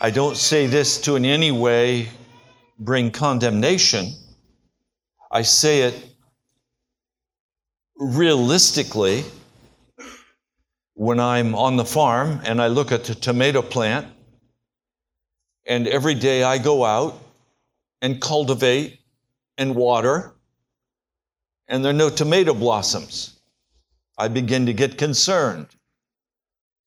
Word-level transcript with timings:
I 0.00 0.10
don't 0.10 0.36
say 0.36 0.68
this 0.68 1.00
to 1.02 1.16
in 1.16 1.24
any 1.24 1.50
way 1.50 2.10
bring 2.78 3.10
condemnation. 3.10 4.12
I 5.28 5.42
say 5.42 5.82
it 5.82 6.14
realistically 7.96 9.24
when 10.94 11.18
I'm 11.18 11.56
on 11.56 11.76
the 11.76 11.84
farm 11.84 12.40
and 12.44 12.62
I 12.62 12.68
look 12.68 12.92
at 12.92 13.04
the 13.04 13.14
tomato 13.16 13.60
plant, 13.60 14.06
and 15.66 15.88
every 15.88 16.14
day 16.14 16.44
I 16.44 16.58
go 16.58 16.84
out 16.84 17.20
and 18.00 18.20
cultivate 18.20 19.00
and 19.58 19.74
water, 19.74 20.32
and 21.66 21.84
there 21.84 21.90
are 21.90 22.04
no 22.04 22.08
tomato 22.08 22.54
blossoms. 22.54 23.40
I 24.16 24.28
begin 24.28 24.66
to 24.66 24.72
get 24.72 24.96
concerned. 24.96 25.66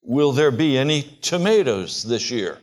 Will 0.02 0.32
there 0.32 0.52
be 0.52 0.78
any 0.78 1.18
tomatoes 1.21 2.04
this 2.04 2.32
year? 2.32 2.57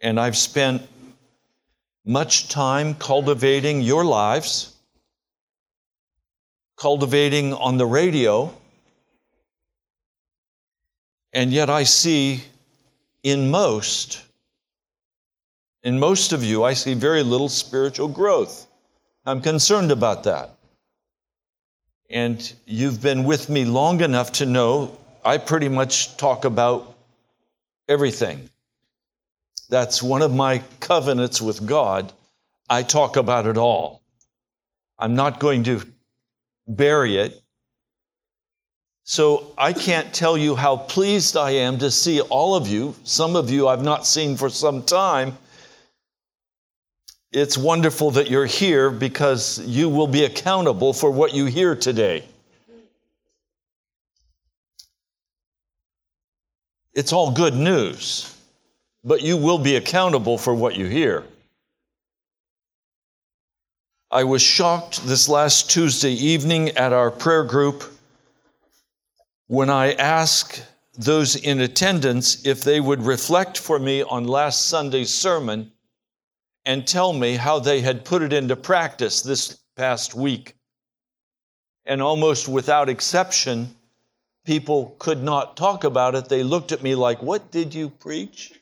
And 0.00 0.20
I've 0.20 0.36
spent 0.36 0.82
much 2.04 2.48
time 2.48 2.94
cultivating 2.94 3.80
your 3.80 4.04
lives, 4.04 4.74
cultivating 6.76 7.52
on 7.54 7.78
the 7.78 7.86
radio, 7.86 8.52
and 11.32 11.52
yet 11.52 11.68
I 11.68 11.82
see 11.82 12.42
in 13.22 13.50
most, 13.50 14.22
in 15.82 15.98
most 15.98 16.32
of 16.32 16.44
you, 16.44 16.64
I 16.64 16.74
see 16.74 16.94
very 16.94 17.22
little 17.22 17.48
spiritual 17.48 18.08
growth. 18.08 18.66
I'm 19.24 19.40
concerned 19.40 19.90
about 19.90 20.24
that. 20.24 20.50
And 22.08 22.52
you've 22.66 23.02
been 23.02 23.24
with 23.24 23.48
me 23.48 23.64
long 23.64 24.00
enough 24.00 24.32
to 24.32 24.46
know 24.46 24.96
I 25.24 25.38
pretty 25.38 25.68
much 25.68 26.16
talk 26.16 26.44
about 26.44 26.96
everything. 27.88 28.48
That's 29.68 30.02
one 30.02 30.22
of 30.22 30.32
my 30.32 30.62
covenants 30.80 31.42
with 31.42 31.66
God. 31.66 32.12
I 32.68 32.82
talk 32.82 33.16
about 33.16 33.46
it 33.46 33.56
all. 33.56 34.02
I'm 34.98 35.14
not 35.14 35.40
going 35.40 35.64
to 35.64 35.82
bury 36.68 37.18
it. 37.18 37.40
So 39.04 39.52
I 39.56 39.72
can't 39.72 40.12
tell 40.12 40.36
you 40.36 40.56
how 40.56 40.76
pleased 40.76 41.36
I 41.36 41.50
am 41.50 41.78
to 41.78 41.90
see 41.90 42.20
all 42.20 42.54
of 42.56 42.66
you. 42.66 42.94
Some 43.04 43.36
of 43.36 43.50
you 43.50 43.68
I've 43.68 43.82
not 43.82 44.06
seen 44.06 44.36
for 44.36 44.50
some 44.50 44.82
time. 44.82 45.36
It's 47.32 47.58
wonderful 47.58 48.12
that 48.12 48.30
you're 48.30 48.46
here 48.46 48.90
because 48.90 49.60
you 49.60 49.88
will 49.88 50.06
be 50.06 50.24
accountable 50.24 50.92
for 50.92 51.10
what 51.10 51.34
you 51.34 51.46
hear 51.46 51.76
today. 51.76 52.24
It's 56.94 57.12
all 57.12 57.30
good 57.30 57.54
news 57.54 58.35
but 59.06 59.22
you 59.22 59.36
will 59.36 59.58
be 59.58 59.76
accountable 59.76 60.36
for 60.36 60.52
what 60.52 60.74
you 60.74 60.86
hear. 60.86 61.22
I 64.10 64.24
was 64.24 64.42
shocked 64.42 65.06
this 65.06 65.28
last 65.28 65.70
Tuesday 65.70 66.12
evening 66.12 66.70
at 66.70 66.92
our 66.92 67.12
prayer 67.12 67.44
group 67.44 67.84
when 69.46 69.70
I 69.70 69.92
asked 69.92 70.66
those 70.98 71.36
in 71.36 71.60
attendance 71.60 72.44
if 72.44 72.64
they 72.64 72.80
would 72.80 73.00
reflect 73.02 73.58
for 73.58 73.78
me 73.78 74.02
on 74.02 74.26
last 74.26 74.66
Sunday's 74.66 75.14
sermon 75.14 75.70
and 76.64 76.84
tell 76.84 77.12
me 77.12 77.36
how 77.36 77.60
they 77.60 77.80
had 77.80 78.04
put 78.04 78.22
it 78.22 78.32
into 78.32 78.56
practice 78.56 79.22
this 79.22 79.58
past 79.76 80.16
week. 80.16 80.56
And 81.84 82.02
almost 82.02 82.48
without 82.48 82.88
exception, 82.88 83.76
people 84.44 84.96
could 84.98 85.22
not 85.22 85.56
talk 85.56 85.84
about 85.84 86.16
it. 86.16 86.28
They 86.28 86.42
looked 86.42 86.72
at 86.72 86.82
me 86.82 86.96
like, 86.96 87.22
What 87.22 87.52
did 87.52 87.72
you 87.72 87.88
preach? 87.88 88.55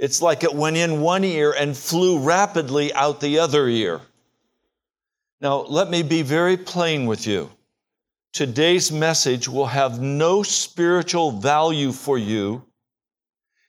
It's 0.00 0.22
like 0.22 0.44
it 0.44 0.54
went 0.54 0.78
in 0.78 1.02
one 1.02 1.24
ear 1.24 1.52
and 1.52 1.76
flew 1.76 2.20
rapidly 2.20 2.90
out 2.94 3.20
the 3.20 3.38
other 3.38 3.68
ear. 3.68 4.00
Now, 5.42 5.58
let 5.58 5.90
me 5.90 6.02
be 6.02 6.22
very 6.22 6.56
plain 6.56 7.04
with 7.04 7.26
you. 7.26 7.50
Today's 8.32 8.90
message 8.90 9.46
will 9.46 9.66
have 9.66 10.00
no 10.00 10.42
spiritual 10.42 11.32
value 11.32 11.92
for 11.92 12.16
you 12.16 12.64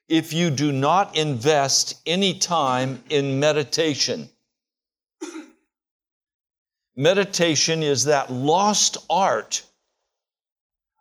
if 0.07 0.31
you 0.31 0.49
do 0.49 0.71
not 0.71 1.17
invest 1.17 2.01
any 2.05 2.39
time 2.39 3.03
in 3.09 3.41
meditation. 3.41 4.29
Meditation 6.95 7.83
is 7.83 8.05
that 8.05 8.31
lost 8.31 8.95
art 9.09 9.63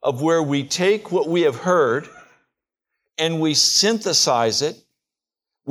of 0.03 0.23
where 0.23 0.43
we 0.43 0.65
take 0.65 1.13
what 1.13 1.29
we 1.29 1.43
have 1.43 1.57
heard 1.57 2.09
and 3.17 3.41
we 3.41 3.55
synthesize 3.55 4.61
it 4.61 4.77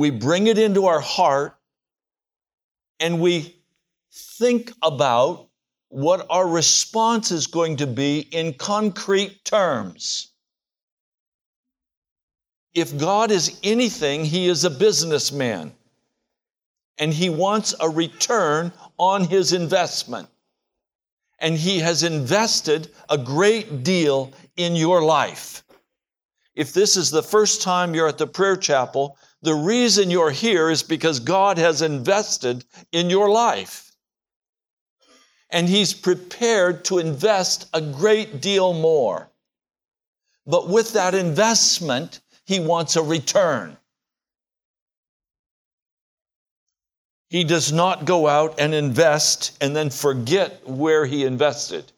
we 0.00 0.08
bring 0.08 0.46
it 0.46 0.56
into 0.56 0.86
our 0.86 0.98
heart, 0.98 1.58
and 3.00 3.20
we 3.20 3.54
think 4.10 4.72
about 4.82 5.48
what 5.90 6.26
our 6.30 6.48
response 6.48 7.30
is 7.30 7.46
going 7.46 7.76
to 7.76 7.86
be 7.86 8.20
in 8.20 8.54
concrete 8.54 9.44
terms. 9.44 10.28
If 12.72 12.96
God 12.96 13.30
is 13.30 13.60
anything, 13.62 14.24
He 14.24 14.48
is 14.48 14.64
a 14.64 14.70
businessman, 14.70 15.70
and 16.96 17.12
He 17.12 17.28
wants 17.28 17.74
a 17.78 17.90
return 17.90 18.72
on 18.96 19.24
His 19.24 19.52
investment. 19.52 20.30
And 21.40 21.58
He 21.58 21.78
has 21.80 22.04
invested 22.04 22.88
a 23.10 23.18
great 23.18 23.82
deal 23.82 24.32
in 24.56 24.76
your 24.76 25.02
life. 25.02 25.62
If 26.54 26.72
this 26.72 26.96
is 26.96 27.10
the 27.10 27.22
first 27.22 27.60
time 27.60 27.94
you're 27.94 28.08
at 28.08 28.16
the 28.16 28.26
prayer 28.26 28.56
chapel, 28.56 29.18
the 29.42 29.54
reason 29.54 30.10
you're 30.10 30.30
here 30.30 30.70
is 30.70 30.82
because 30.82 31.20
God 31.20 31.56
has 31.58 31.82
invested 31.82 32.64
in 32.92 33.08
your 33.08 33.30
life. 33.30 33.92
And 35.48 35.68
He's 35.68 35.94
prepared 35.94 36.84
to 36.86 36.98
invest 36.98 37.68
a 37.72 37.80
great 37.80 38.40
deal 38.40 38.72
more. 38.72 39.30
But 40.46 40.68
with 40.68 40.92
that 40.92 41.14
investment, 41.14 42.20
He 42.44 42.60
wants 42.60 42.96
a 42.96 43.02
return. 43.02 43.76
He 47.30 47.44
does 47.44 47.72
not 47.72 48.04
go 48.04 48.26
out 48.26 48.58
and 48.58 48.74
invest 48.74 49.56
and 49.60 49.74
then 49.74 49.88
forget 49.88 50.68
where 50.68 51.06
He 51.06 51.24
invested. 51.24 51.90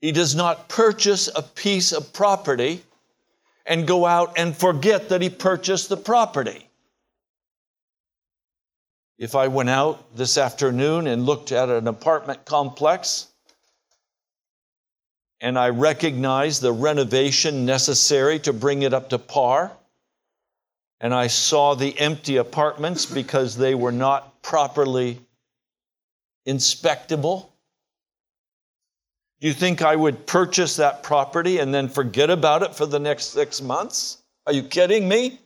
He 0.00 0.12
does 0.12 0.34
not 0.34 0.68
purchase 0.68 1.28
a 1.34 1.42
piece 1.42 1.92
of 1.92 2.12
property 2.12 2.82
and 3.66 3.86
go 3.86 4.06
out 4.06 4.34
and 4.36 4.56
forget 4.56 5.08
that 5.10 5.22
he 5.22 5.30
purchased 5.30 5.88
the 5.88 5.96
property. 5.96 6.68
If 9.18 9.34
I 9.34 9.48
went 9.48 9.70
out 9.70 10.16
this 10.16 10.36
afternoon 10.36 11.06
and 11.06 11.24
looked 11.26 11.52
at 11.52 11.68
an 11.68 11.86
apartment 11.86 12.44
complex 12.44 13.28
and 15.40 15.58
I 15.58 15.70
recognized 15.70 16.62
the 16.62 16.72
renovation 16.72 17.66
necessary 17.66 18.38
to 18.40 18.52
bring 18.52 18.82
it 18.82 18.94
up 18.94 19.10
to 19.10 19.18
par, 19.18 19.72
and 21.00 21.12
I 21.12 21.26
saw 21.26 21.74
the 21.74 21.98
empty 21.98 22.36
apartments 22.36 23.06
because 23.06 23.56
they 23.56 23.74
were 23.74 23.90
not 23.90 24.40
properly 24.42 25.18
inspectable, 26.46 27.51
you 29.42 29.52
think 29.52 29.82
I 29.82 29.96
would 29.96 30.24
purchase 30.24 30.76
that 30.76 31.02
property 31.02 31.58
and 31.58 31.74
then 31.74 31.88
forget 31.88 32.30
about 32.30 32.62
it 32.62 32.76
for 32.76 32.86
the 32.86 33.00
next 33.00 33.32
six 33.32 33.60
months? 33.60 34.22
Are 34.46 34.52
you 34.52 34.62
kidding 34.62 35.08
me? 35.08 35.40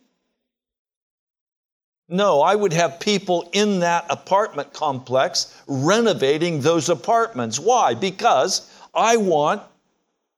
No, 2.07 2.43
I 2.43 2.55
would 2.55 2.75
have 2.75 3.01
people 3.01 3.49
in 3.55 3.81
that 3.81 4.05
apartment 4.11 4.75
complex 4.75 5.63
renovating 5.67 6.61
those 6.61 6.91
apartments. 6.91 7.59
Why? 7.59 7.95
Because 7.95 8.71
I 8.95 9.17
want 9.17 9.63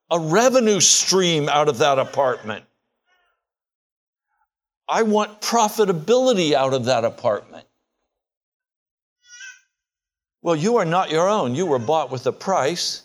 a 0.09 0.21
revenue 0.21 0.79
stream 0.79 1.49
out 1.49 1.69
of 1.69 1.79
that 1.79 1.99
apartment. 1.99 2.65
I 4.89 5.03
want 5.03 5.41
profitability 5.41 6.53
out 6.53 6.75
of 6.75 6.85
that 6.85 7.05
apartment. 7.05 7.67
Well, 10.43 10.55
you 10.55 10.77
are 10.77 10.85
not 10.85 11.11
your 11.11 11.29
own. 11.29 11.57
You 11.57 11.67
were 11.67 11.81
bought 11.81 12.13
with 12.13 12.25
a 12.29 12.33
price 12.33 13.03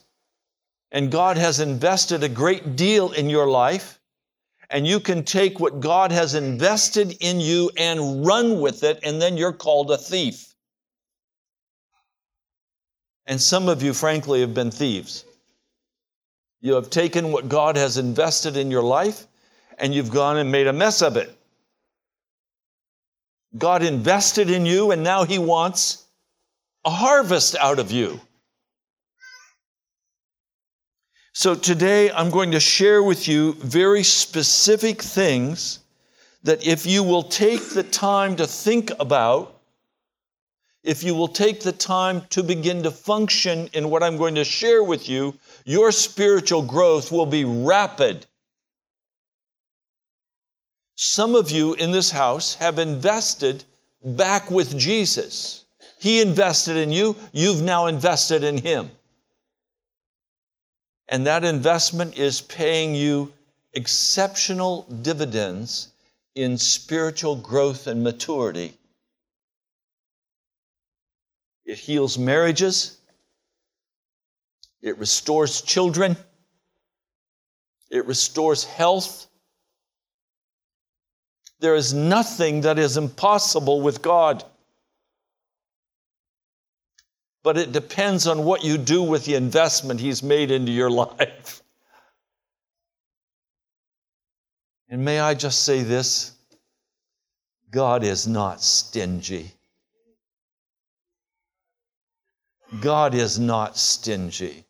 and 0.93 1.11
God 1.11 1.37
has 1.37 1.59
invested 1.59 2.23
a 2.23 2.29
great 2.29 2.75
deal 2.75 3.11
in 3.11 3.27
your 3.27 3.47
life, 3.47 3.99
and 4.69 4.85
you 4.85 4.99
can 4.99 5.23
take 5.23 5.59
what 5.59 5.79
God 5.79 6.11
has 6.11 6.35
invested 6.35 7.17
in 7.19 7.39
you 7.39 7.71
and 7.75 8.25
run 8.25 8.61
with 8.61 8.83
it, 8.83 8.99
and 9.03 9.19
then 9.19 9.35
you're 9.35 9.53
called 9.53 9.89
a 9.89 9.97
thief. 9.97 10.53
And 13.25 13.41
some 13.41 13.67
of 13.69 13.81
you, 13.81 13.93
frankly, 13.93 14.41
have 14.41 14.53
been 14.53 14.69
thieves. 14.69 15.25
You 16.61 16.75
have 16.75 16.91
taken 16.91 17.31
what 17.31 17.49
God 17.49 17.75
has 17.75 17.97
invested 17.97 18.55
in 18.55 18.69
your 18.69 18.83
life, 18.83 19.25
and 19.79 19.95
you've 19.95 20.11
gone 20.11 20.37
and 20.37 20.51
made 20.51 20.67
a 20.67 20.73
mess 20.73 21.01
of 21.01 21.17
it. 21.17 21.35
God 23.57 23.81
invested 23.81 24.49
in 24.49 24.67
you, 24.67 24.91
and 24.91 25.03
now 25.03 25.23
He 25.23 25.39
wants 25.39 26.05
a 26.85 26.91
harvest 26.91 27.55
out 27.55 27.79
of 27.79 27.91
you. 27.91 28.21
So 31.35 31.55
today 31.55 32.11
I'm 32.11 32.29
going 32.29 32.51
to 32.51 32.59
share 32.59 33.01
with 33.01 33.27
you 33.27 33.53
very 33.53 34.03
specific 34.03 35.01
things 35.01 35.79
that 36.43 36.65
if 36.65 36.85
you 36.85 37.01
will 37.01 37.23
take 37.23 37.69
the 37.71 37.81
time 37.81 38.35
to 38.35 38.45
think 38.45 38.91
about, 38.99 39.59
if 40.83 41.03
you 41.03 41.15
will 41.15 41.27
take 41.27 41.61
the 41.61 41.71
time 41.71 42.21
to 42.29 42.43
begin 42.43 42.83
to 42.83 42.91
function 42.91 43.67
in 43.73 43.89
what 43.89 44.03
I'm 44.03 44.17
going 44.17 44.35
to 44.35 44.43
share 44.43 44.83
with 44.83 45.09
you, 45.09 45.33
your 45.65 45.91
spiritual 45.91 46.61
growth 46.61 47.11
will 47.11 47.25
be 47.25 47.45
rapid. 47.45 48.27
Some 50.93 51.33
of 51.33 51.49
you 51.49 51.73
in 51.73 51.91
this 51.91 52.11
house 52.11 52.53
have 52.55 52.77
invested 52.77 53.63
back 54.05 54.51
with 54.51 54.77
Jesus. 54.77 55.65
He 55.99 56.21
invested 56.21 56.77
in 56.77 56.91
you, 56.91 57.15
you've 57.31 57.63
now 57.63 57.87
invested 57.87 58.43
in 58.43 58.57
Him. 58.57 58.91
And 61.09 61.27
that 61.27 61.43
investment 61.43 62.17
is 62.17 62.41
paying 62.41 62.95
you 62.95 63.33
exceptional 63.73 64.83
dividends 65.01 65.89
in 66.35 66.57
spiritual 66.57 67.35
growth 67.35 67.87
and 67.87 68.03
maturity. 68.03 68.73
It 71.65 71.77
heals 71.77 72.17
marriages. 72.17 72.97
It 74.81 74.97
restores 74.97 75.61
children. 75.61 76.17
It 77.89 78.05
restores 78.05 78.63
health. 78.63 79.27
There 81.59 81.75
is 81.75 81.93
nothing 81.93 82.61
that 82.61 82.77
is 82.77 82.97
impossible 82.97 83.81
with 83.81 84.01
God 84.01 84.43
but 87.43 87.57
it 87.57 87.71
depends 87.71 88.25
on 88.25 88.45
what 88.45 88.63
you 88.63 88.77
do 88.77 89.03
with 89.03 89.25
the 89.25 89.35
investment 89.35 89.99
He's 89.99 90.23
made 90.23 90.49
into 90.49 90.71
your 90.71 90.89
life. 91.05 91.61
And 94.89 95.03
may 95.03 95.19
I 95.19 95.33
just 95.33 95.63
say 95.63 95.81
this 95.81 96.31
God 97.71 98.03
is 98.03 98.27
not 98.27 98.61
stingy. 98.61 99.51
God 102.81 103.13
is 103.13 103.39
not 103.39 103.77
stingy. 103.77 104.65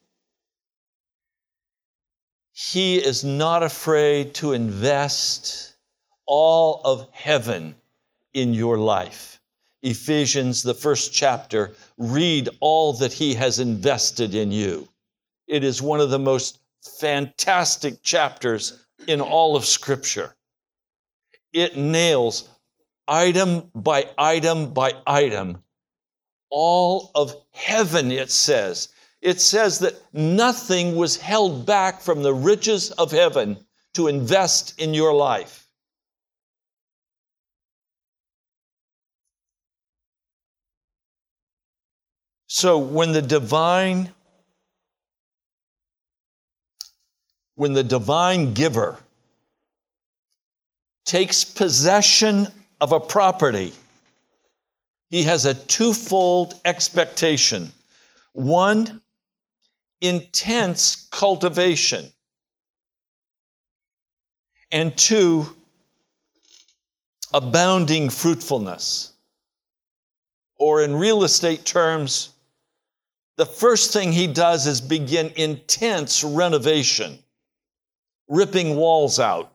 He 2.53 2.97
is 2.97 3.23
not 3.23 3.63
afraid 3.63 4.33
to 4.35 4.53
invest 4.53 5.73
all 6.25 6.81
of 6.85 7.07
heaven 7.11 7.75
in 8.33 8.53
your 8.53 8.77
life. 8.77 9.41
Ephesians, 9.81 10.63
the 10.63 10.73
first 10.73 11.13
chapter, 11.13 11.73
read 11.97 12.49
all 12.59 12.93
that 12.93 13.13
He 13.13 13.33
has 13.35 13.59
invested 13.59 14.35
in 14.35 14.51
you. 14.51 14.87
It 15.47 15.63
is 15.63 15.81
one 15.81 15.99
of 15.99 16.09
the 16.09 16.19
most 16.19 16.59
fantastic 16.99 18.01
chapters 18.01 18.85
in 19.07 19.21
all 19.21 19.55
of 19.55 19.65
Scripture. 19.65 20.35
It 21.51 21.77
nails 21.77 22.49
item 23.07 23.69
by 23.75 24.09
item 24.17 24.73
by 24.73 24.93
item 25.05 25.63
all 26.53 27.09
of 27.15 27.35
heaven, 27.51 28.11
it 28.11 28.29
says. 28.29 28.89
It 29.21 29.41
says 29.41 29.79
that 29.79 29.95
nothing 30.13 30.95
was 30.95 31.17
held 31.17 31.65
back 31.65 31.99
from 31.99 32.21
the 32.21 32.33
riches 32.33 32.91
of 32.91 33.11
heaven 33.11 33.57
to 33.95 34.07
invest 34.07 34.79
in 34.79 34.93
your 34.93 35.13
life. 35.13 35.62
So 42.55 42.77
when 42.77 43.13
the 43.13 43.21
divine 43.23 44.13
when 47.55 47.73
the 47.73 47.83
divine 47.83 48.53
giver 48.53 48.99
takes 51.03 51.43
possession 51.43 52.47
of 52.79 52.91
a 52.91 52.99
property, 52.99 53.73
he 55.09 55.23
has 55.23 55.47
a 55.47 55.55
twofold 55.55 56.53
expectation. 56.63 57.71
One, 58.33 59.01
intense 59.99 61.07
cultivation. 61.09 62.05
And 64.71 64.95
two, 64.95 65.47
abounding 67.33 68.11
fruitfulness. 68.11 69.11
Or 70.59 70.83
in 70.83 70.95
real 70.95 71.23
estate 71.23 71.65
terms, 71.65 72.32
the 73.37 73.45
first 73.45 73.91
thing 73.93 74.11
he 74.11 74.27
does 74.27 74.67
is 74.67 74.79
begin 74.79 75.31
intense 75.35 76.23
renovation, 76.23 77.19
ripping 78.27 78.75
walls 78.75 79.19
out, 79.19 79.51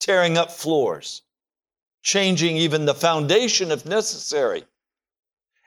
tearing 0.00 0.36
up 0.36 0.50
floors, 0.50 1.22
changing 2.02 2.56
even 2.56 2.86
the 2.86 2.94
foundation 2.94 3.70
if 3.70 3.86
necessary. 3.86 4.64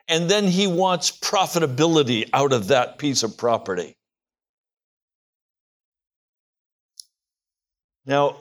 And 0.08 0.28
then 0.28 0.46
he 0.46 0.66
wants 0.66 1.10
profitability 1.10 2.28
out 2.32 2.52
of 2.52 2.68
that 2.68 2.98
piece 2.98 3.22
of 3.22 3.36
property. 3.36 3.96
Now, 8.04 8.40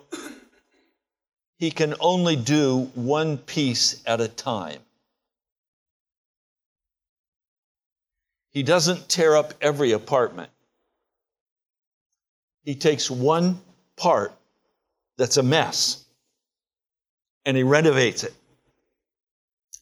he 1.57 1.69
can 1.69 1.93
only 1.99 2.35
do 2.35 2.91
one 2.95 3.37
piece 3.37 4.01
at 4.07 4.19
a 4.19 4.27
time. 4.27 4.79
He 8.51 8.63
doesn't 8.63 9.07
tear 9.07 9.35
up 9.35 9.53
every 9.61 9.93
apartment. 9.93 10.49
He 12.63 12.75
takes 12.75 13.09
one 13.09 13.59
part 13.95 14.33
that's 15.17 15.37
a 15.37 15.43
mess 15.43 16.05
and 17.45 17.57
he 17.57 17.63
renovates 17.63 18.23
it. 18.23 18.33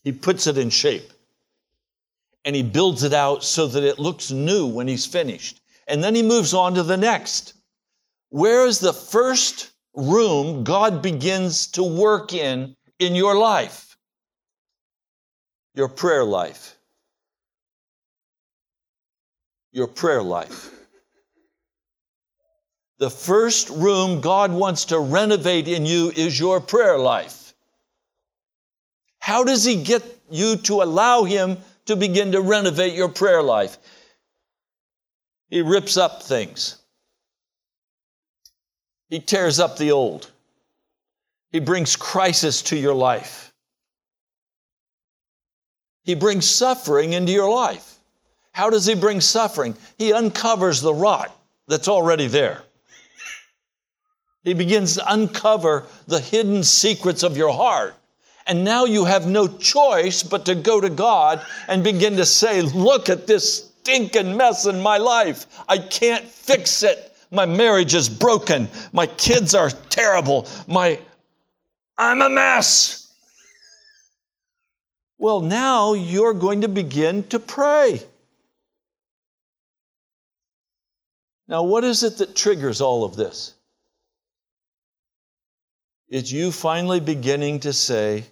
He 0.04 0.12
puts 0.12 0.46
it 0.46 0.56
in 0.56 0.70
shape 0.70 1.10
and 2.44 2.56
he 2.56 2.62
builds 2.62 3.02
it 3.02 3.12
out 3.12 3.44
so 3.44 3.66
that 3.66 3.84
it 3.84 3.98
looks 3.98 4.30
new 4.30 4.66
when 4.66 4.88
he's 4.88 5.04
finished. 5.04 5.60
And 5.88 6.02
then 6.02 6.14
he 6.14 6.22
moves 6.22 6.54
on 6.54 6.74
to 6.74 6.82
the 6.82 6.96
next. 6.96 7.54
Where 8.30 8.66
is 8.66 8.78
the 8.78 8.92
first 8.92 9.72
room 9.94 10.62
God 10.62 11.02
begins 11.02 11.66
to 11.72 11.82
work 11.82 12.32
in 12.32 12.76
in 13.00 13.14
your 13.16 13.36
life? 13.36 13.98
Your 15.74 15.88
prayer 15.88 16.24
life 16.24 16.76
your 19.72 19.86
prayer 19.86 20.22
life. 20.22 20.70
The 22.98 23.10
first 23.10 23.70
room 23.70 24.20
God 24.20 24.52
wants 24.52 24.86
to 24.86 24.98
renovate 24.98 25.68
in 25.68 25.86
you 25.86 26.10
is 26.14 26.38
your 26.38 26.60
prayer 26.60 26.98
life. 26.98 27.54
How 29.18 29.44
does 29.44 29.64
He 29.64 29.82
get 29.82 30.02
you 30.30 30.56
to 30.56 30.82
allow 30.82 31.24
Him 31.24 31.56
to 31.86 31.96
begin 31.96 32.32
to 32.32 32.40
renovate 32.40 32.94
your 32.94 33.08
prayer 33.08 33.42
life? 33.42 33.78
He 35.48 35.62
rips 35.62 35.96
up 35.96 36.22
things. 36.22 36.76
He 39.08 39.18
tears 39.18 39.58
up 39.58 39.76
the 39.76 39.92
old. 39.92 40.30
He 41.50 41.58
brings 41.58 41.96
crisis 41.96 42.62
to 42.62 42.76
your 42.76 42.94
life. 42.94 43.52
He 46.04 46.14
brings 46.14 46.48
suffering 46.48 47.12
into 47.12 47.32
your 47.32 47.52
life. 47.52 47.99
How 48.52 48.70
does 48.70 48.86
he 48.86 48.94
bring 48.94 49.20
suffering? 49.20 49.76
He 49.98 50.12
uncovers 50.12 50.80
the 50.80 50.94
rot 50.94 51.36
that's 51.68 51.88
already 51.88 52.26
there. 52.26 52.62
He 54.42 54.54
begins 54.54 54.94
to 54.94 55.12
uncover 55.12 55.84
the 56.06 56.20
hidden 56.20 56.64
secrets 56.64 57.22
of 57.22 57.36
your 57.36 57.52
heart. 57.52 57.94
And 58.46 58.64
now 58.64 58.86
you 58.86 59.04
have 59.04 59.26
no 59.26 59.46
choice 59.46 60.22
but 60.22 60.46
to 60.46 60.54
go 60.54 60.80
to 60.80 60.90
God 60.90 61.44
and 61.68 61.84
begin 61.84 62.16
to 62.16 62.24
say, 62.24 62.62
Look 62.62 63.08
at 63.08 63.26
this 63.26 63.70
stinking 63.80 64.36
mess 64.36 64.66
in 64.66 64.80
my 64.80 64.98
life. 64.98 65.46
I 65.68 65.78
can't 65.78 66.24
fix 66.24 66.82
it. 66.82 67.12
My 67.30 67.46
marriage 67.46 67.94
is 67.94 68.08
broken. 68.08 68.68
My 68.92 69.06
kids 69.06 69.54
are 69.54 69.70
terrible. 69.70 70.48
My 70.66 70.98
I'm 71.96 72.22
a 72.22 72.30
mess. 72.30 73.12
Well, 75.18 75.40
now 75.40 75.92
you're 75.92 76.32
going 76.32 76.62
to 76.62 76.68
begin 76.68 77.24
to 77.24 77.38
pray. 77.38 78.00
Now, 81.50 81.64
what 81.64 81.82
is 81.82 82.04
it 82.04 82.18
that 82.18 82.36
triggers 82.36 82.80
all 82.80 83.02
of 83.02 83.16
this? 83.16 83.54
It's 86.08 86.30
you 86.30 86.52
finally 86.52 87.00
beginning 87.00 87.58
to 87.60 87.72
say, 87.72 88.24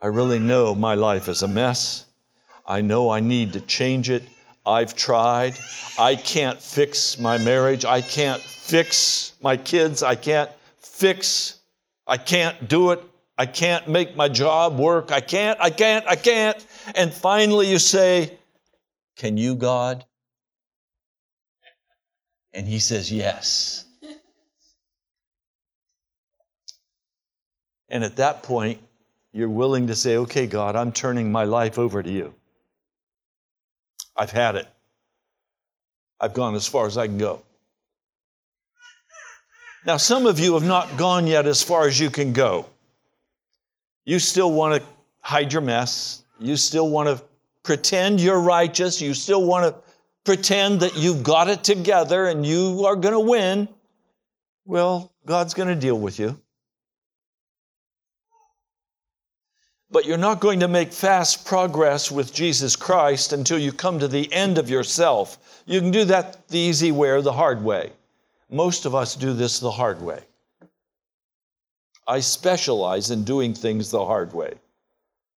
I 0.00 0.06
really 0.06 0.38
know 0.38 0.76
my 0.76 0.94
life 0.94 1.28
is 1.28 1.42
a 1.42 1.48
mess. 1.48 2.06
I 2.64 2.82
know 2.82 3.10
I 3.10 3.18
need 3.18 3.54
to 3.54 3.60
change 3.60 4.10
it. 4.10 4.22
I've 4.64 4.94
tried. 4.94 5.58
I 5.98 6.14
can't 6.14 6.62
fix 6.62 7.18
my 7.18 7.36
marriage. 7.36 7.84
I 7.84 8.00
can't 8.00 8.40
fix 8.40 9.32
my 9.42 9.56
kids. 9.56 10.04
I 10.04 10.14
can't 10.14 10.50
fix, 10.78 11.58
I 12.06 12.16
can't 12.16 12.68
do 12.68 12.92
it. 12.92 13.02
I 13.36 13.46
can't 13.46 13.88
make 13.88 14.14
my 14.14 14.28
job 14.28 14.78
work. 14.78 15.10
I 15.10 15.20
can't, 15.20 15.60
I 15.60 15.70
can't, 15.70 16.06
I 16.06 16.14
can't. 16.14 16.64
And 16.94 17.12
finally 17.12 17.68
you 17.68 17.80
say, 17.80 18.38
Can 19.16 19.36
you, 19.36 19.56
God? 19.56 20.04
And 22.54 22.66
he 22.66 22.78
says, 22.78 23.10
Yes. 23.10 23.84
and 27.88 28.04
at 28.04 28.16
that 28.16 28.42
point, 28.42 28.80
you're 29.32 29.48
willing 29.48 29.86
to 29.86 29.94
say, 29.94 30.16
Okay, 30.18 30.46
God, 30.46 30.76
I'm 30.76 30.92
turning 30.92 31.32
my 31.32 31.44
life 31.44 31.78
over 31.78 32.02
to 32.02 32.10
you. 32.10 32.34
I've 34.16 34.30
had 34.30 34.56
it. 34.56 34.68
I've 36.20 36.34
gone 36.34 36.54
as 36.54 36.66
far 36.66 36.86
as 36.86 36.96
I 36.96 37.06
can 37.06 37.18
go. 37.18 37.42
Now, 39.84 39.96
some 39.96 40.26
of 40.26 40.38
you 40.38 40.54
have 40.54 40.62
not 40.62 40.96
gone 40.96 41.26
yet 41.26 41.46
as 41.46 41.62
far 41.62 41.88
as 41.88 41.98
you 41.98 42.10
can 42.10 42.32
go. 42.32 42.66
You 44.04 44.18
still 44.20 44.52
want 44.52 44.80
to 44.80 44.88
hide 45.20 45.52
your 45.52 45.62
mess. 45.62 46.22
You 46.38 46.56
still 46.56 46.88
want 46.88 47.08
to 47.08 47.24
pretend 47.64 48.20
you're 48.20 48.40
righteous. 48.40 49.00
You 49.00 49.14
still 49.14 49.44
want 49.44 49.74
to 49.74 49.91
pretend 50.24 50.80
that 50.80 50.96
you've 50.96 51.22
got 51.22 51.48
it 51.48 51.64
together 51.64 52.26
and 52.26 52.46
you 52.46 52.84
are 52.86 52.96
going 52.96 53.14
to 53.14 53.20
win. 53.20 53.68
Well, 54.64 55.12
God's 55.26 55.54
going 55.54 55.68
to 55.68 55.74
deal 55.74 55.98
with 55.98 56.18
you. 56.18 56.38
But 59.90 60.06
you're 60.06 60.16
not 60.16 60.40
going 60.40 60.60
to 60.60 60.68
make 60.68 60.92
fast 60.92 61.44
progress 61.44 62.10
with 62.10 62.32
Jesus 62.32 62.76
Christ 62.76 63.32
until 63.32 63.58
you 63.58 63.72
come 63.72 63.98
to 63.98 64.08
the 64.08 64.32
end 64.32 64.56
of 64.56 64.70
yourself. 64.70 65.62
You 65.66 65.80
can 65.80 65.90
do 65.90 66.04
that 66.06 66.48
the 66.48 66.58
easy 66.58 66.92
way 66.92 67.10
or 67.10 67.20
the 67.20 67.32
hard 67.32 67.62
way. 67.62 67.92
Most 68.48 68.86
of 68.86 68.94
us 68.94 69.14
do 69.14 69.34
this 69.34 69.58
the 69.58 69.70
hard 69.70 70.00
way. 70.00 70.22
I 72.06 72.20
specialize 72.20 73.10
in 73.10 73.24
doing 73.24 73.54
things 73.54 73.90
the 73.90 74.04
hard 74.04 74.32
way. 74.32 74.54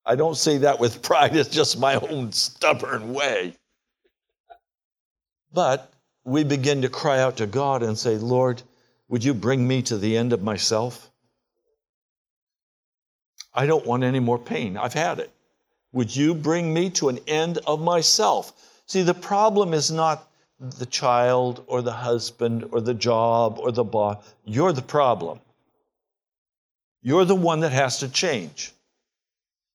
I 0.06 0.16
don't 0.16 0.38
say 0.38 0.58
that 0.60 0.80
with 0.80 1.02
pride, 1.04 1.36
it's 1.36 1.50
just 1.50 1.80
my 1.80 1.96
own 1.96 2.32
stubborn 2.32 3.14
way. 3.14 3.56
But 5.56 5.94
we 6.26 6.44
begin 6.44 6.82
to 6.82 6.90
cry 6.90 7.22
out 7.22 7.38
to 7.38 7.48
God 7.48 7.82
and 7.82 7.98
say, 7.98 8.18
Lord, 8.18 8.62
would 9.08 9.24
you 9.24 9.34
bring 9.34 9.66
me 9.66 9.82
to 9.84 9.98
the 9.98 10.18
end 10.18 10.34
of 10.34 10.44
myself? 10.44 11.10
I 13.54 13.66
don't 13.66 13.86
want 13.86 14.04
any 14.04 14.20
more 14.20 14.38
pain. 14.38 14.76
I've 14.76 14.94
had 14.94 15.20
it. 15.20 15.32
Would 15.94 16.14
you 16.14 16.36
bring 16.36 16.74
me 16.74 16.90
to 16.92 17.08
an 17.08 17.20
end 17.26 17.60
of 17.66 17.80
myself? 17.80 18.52
See, 18.86 19.02
the 19.02 19.14
problem 19.14 19.74
is 19.74 19.90
not 19.90 20.30
the 20.60 20.86
child 20.86 21.64
or 21.68 21.82
the 21.82 21.94
husband 21.94 22.66
or 22.72 22.82
the 22.82 22.94
job 22.94 23.58
or 23.58 23.72
the 23.72 23.86
boss. 23.86 24.18
You're 24.44 24.74
the 24.74 24.82
problem. 24.82 25.40
You're 27.02 27.24
the 27.24 27.34
one 27.34 27.62
that 27.62 27.72
has 27.72 28.00
to 28.00 28.10
change. 28.10 28.74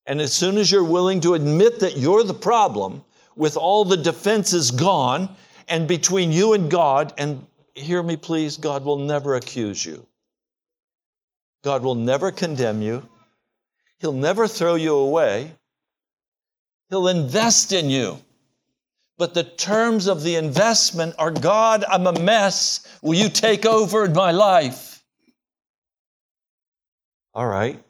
And 0.05 0.21
as 0.21 0.35
soon 0.35 0.59
as 0.59 0.71
you're 0.71 0.85
willing 0.85 1.23
to 1.23 1.33
admit 1.33 1.81
that 1.81 1.97
you're 1.97 2.25
the 2.25 2.35
problem, 2.35 3.03
with 3.35 3.57
all 3.57 3.87
the 3.87 3.97
defenses 3.97 4.71
gone, 4.71 5.35
and 5.71 5.89
between 5.89 6.33
you 6.33 6.53
and 6.53 6.71
God, 6.71 7.15
and 7.17 7.47
hear 7.75 8.03
me 8.03 8.17
please, 8.17 8.59
God 8.59 8.85
will 8.85 8.99
never 8.99 9.37
accuse 9.37 9.85
you. 9.87 10.07
God 11.63 11.83
will 11.83 11.95
never 11.95 12.31
condemn 12.31 12.83
you. 12.83 13.09
He'll 13.99 14.13
never 14.13 14.49
throw 14.49 14.75
you 14.75 14.95
away. 14.97 15.53
He'll 16.89 17.09
invest 17.09 17.73
in 17.73 17.89
you. 17.89 18.19
But 19.19 19.35
the 19.35 19.45
terms 19.45 20.07
of 20.07 20.23
the 20.23 20.37
investment 20.37 21.15
are 21.19 21.31
God, 21.31 21.85
I'm 21.85 22.07
a 22.07 22.19
mess. 22.21 22.87
Will 23.03 23.15
you 23.15 23.29
take 23.29 23.67
over 23.67 24.07
in 24.07 24.13
my 24.15 24.33
life? 24.33 25.05
All 27.35 27.47
right. 27.47 27.83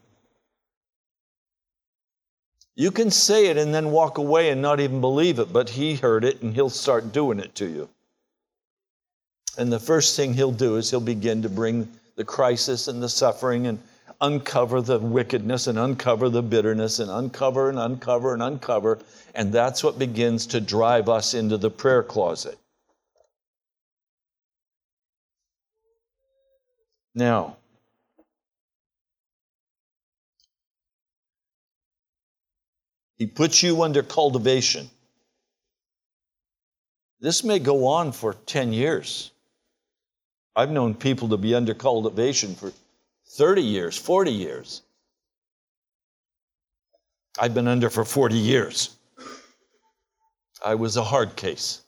You 2.80 2.90
can 2.90 3.10
say 3.10 3.48
it 3.48 3.58
and 3.58 3.74
then 3.74 3.90
walk 3.90 4.16
away 4.16 4.48
and 4.48 4.62
not 4.62 4.80
even 4.80 5.02
believe 5.02 5.38
it, 5.38 5.52
but 5.52 5.68
He 5.68 5.96
heard 5.96 6.24
it 6.24 6.40
and 6.40 6.54
He'll 6.54 6.70
start 6.70 7.12
doing 7.12 7.38
it 7.38 7.54
to 7.56 7.66
you. 7.66 7.90
And 9.58 9.70
the 9.70 9.78
first 9.78 10.16
thing 10.16 10.32
He'll 10.32 10.50
do 10.50 10.76
is 10.76 10.88
He'll 10.88 10.98
begin 10.98 11.42
to 11.42 11.50
bring 11.50 11.86
the 12.16 12.24
crisis 12.24 12.88
and 12.88 13.02
the 13.02 13.08
suffering 13.10 13.66
and 13.66 13.78
uncover 14.22 14.80
the 14.80 14.98
wickedness 14.98 15.66
and 15.66 15.78
uncover 15.78 16.30
the 16.30 16.40
bitterness 16.42 17.00
and 17.00 17.10
uncover 17.10 17.68
and 17.68 17.78
uncover 17.78 18.32
and 18.32 18.42
uncover. 18.42 18.98
And 19.34 19.52
that's 19.52 19.84
what 19.84 19.98
begins 19.98 20.46
to 20.46 20.58
drive 20.58 21.10
us 21.10 21.34
into 21.34 21.58
the 21.58 21.70
prayer 21.70 22.02
closet. 22.02 22.58
Now, 27.14 27.58
he 33.20 33.26
puts 33.26 33.62
you 33.62 33.82
under 33.82 34.02
cultivation. 34.02 34.88
This 37.20 37.44
may 37.44 37.58
go 37.58 37.86
on 37.86 38.12
for 38.12 38.32
10 38.32 38.72
years. 38.72 39.30
I've 40.56 40.70
known 40.70 40.94
people 40.94 41.28
to 41.28 41.36
be 41.36 41.54
under 41.54 41.74
cultivation 41.74 42.54
for 42.54 42.72
30 43.26 43.60
years, 43.60 43.98
40 43.98 44.32
years. 44.32 44.80
I've 47.38 47.52
been 47.52 47.68
under 47.68 47.90
for 47.90 48.06
40 48.06 48.36
years. 48.36 48.96
I 50.64 50.74
was 50.74 50.96
a 50.96 51.04
hard 51.04 51.36
case. 51.36 51.82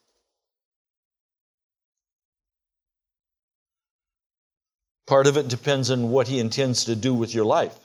Part 5.06 5.26
of 5.26 5.38
it 5.38 5.48
depends 5.48 5.90
on 5.90 6.10
what 6.10 6.28
he 6.28 6.40
intends 6.40 6.84
to 6.84 6.94
do 6.94 7.14
with 7.14 7.34
your 7.34 7.46
life, 7.46 7.78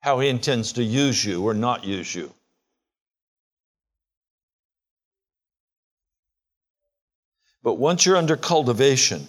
how 0.00 0.20
he 0.20 0.28
intends 0.28 0.72
to 0.72 0.82
use 0.82 1.24
you 1.24 1.42
or 1.42 1.54
not 1.54 1.84
use 1.84 2.14
you. 2.14 2.32
But 7.62 7.74
once 7.74 8.06
you're 8.06 8.16
under 8.16 8.36
cultivation, 8.36 9.28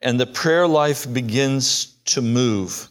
and 0.00 0.18
the 0.18 0.26
prayer 0.26 0.66
life 0.66 1.12
begins 1.12 1.94
to 2.06 2.22
move. 2.22 2.90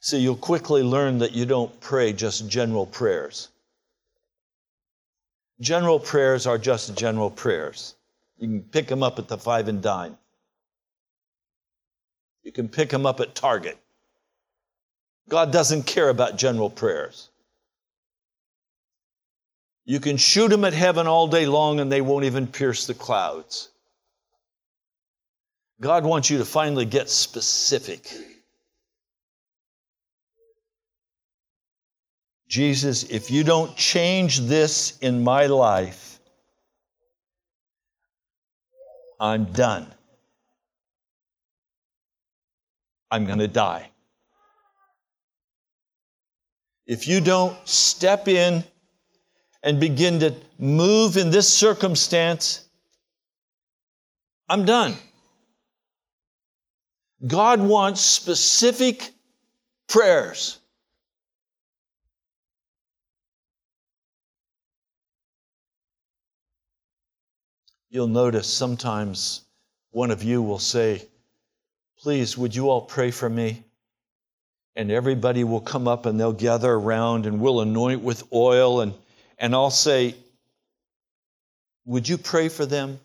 see, 0.00 0.18
you'll 0.18 0.36
quickly 0.36 0.82
learn 0.82 1.18
that 1.18 1.32
you 1.32 1.44
don't 1.44 1.78
pray 1.80 2.12
just 2.12 2.48
general 2.48 2.86
prayers. 2.86 3.48
General 5.60 6.00
prayers 6.00 6.46
are 6.46 6.58
just 6.58 6.96
general 6.96 7.30
prayers. 7.30 7.94
You 8.38 8.48
can 8.48 8.62
pick 8.62 8.86
them 8.86 9.02
up 9.02 9.18
at 9.18 9.28
the 9.28 9.36
five 9.36 9.68
and 9.68 9.82
dime. 9.82 10.16
You 12.42 12.52
can 12.52 12.68
pick 12.68 12.90
them 12.90 13.06
up 13.06 13.20
at 13.20 13.34
Target. 13.34 13.78
God 15.28 15.52
doesn't 15.52 15.84
care 15.84 16.08
about 16.08 16.36
general 16.36 16.70
prayers. 16.70 17.28
You 19.84 20.00
can 20.00 20.16
shoot 20.16 20.48
them 20.48 20.64
at 20.64 20.72
heaven 20.72 21.06
all 21.06 21.26
day 21.26 21.46
long 21.46 21.80
and 21.80 21.90
they 21.90 22.00
won't 22.00 22.24
even 22.24 22.46
pierce 22.46 22.86
the 22.86 22.94
clouds. 22.94 23.70
God 25.80 26.04
wants 26.04 26.28
you 26.28 26.38
to 26.38 26.44
finally 26.44 26.84
get 26.84 27.08
specific. 27.08 28.06
Jesus, 32.48 33.04
if 33.04 33.30
you 33.30 33.44
don't 33.44 33.76
change 33.76 34.40
this 34.40 34.98
in 34.98 35.22
my 35.22 35.46
life, 35.46 36.18
I'm 39.20 39.44
done. 39.44 39.86
I'm 43.10 43.26
going 43.26 43.38
to 43.38 43.48
die. 43.48 43.90
If 46.86 47.06
you 47.08 47.20
don't 47.20 47.56
step 47.68 48.28
in 48.28 48.64
and 49.62 49.78
begin 49.78 50.20
to 50.20 50.34
move 50.58 51.16
in 51.16 51.30
this 51.30 51.48
circumstance, 51.48 52.68
I'm 54.48 54.64
done. 54.64 54.94
God 57.26 57.60
wants 57.60 58.00
specific 58.00 59.10
prayers. 59.88 60.58
You'll 67.90 68.06
notice 68.06 68.48
sometimes 68.48 69.42
one 69.90 70.10
of 70.10 70.22
you 70.22 70.42
will 70.42 70.60
say, 70.60 71.06
Please, 72.02 72.38
would 72.38 72.54
you 72.54 72.70
all 72.70 72.80
pray 72.80 73.10
for 73.10 73.28
me? 73.28 73.62
And 74.74 74.90
everybody 74.90 75.44
will 75.44 75.60
come 75.60 75.86
up 75.86 76.06
and 76.06 76.18
they'll 76.18 76.32
gather 76.32 76.72
around 76.72 77.26
and 77.26 77.40
we'll 77.40 77.60
anoint 77.60 78.02
with 78.02 78.24
oil 78.32 78.80
and 78.80 78.94
and 79.40 79.54
I'll 79.54 79.70
say, 79.70 80.14
Would 81.86 82.08
you 82.08 82.18
pray 82.18 82.48
for 82.48 82.66
them? 82.66 83.00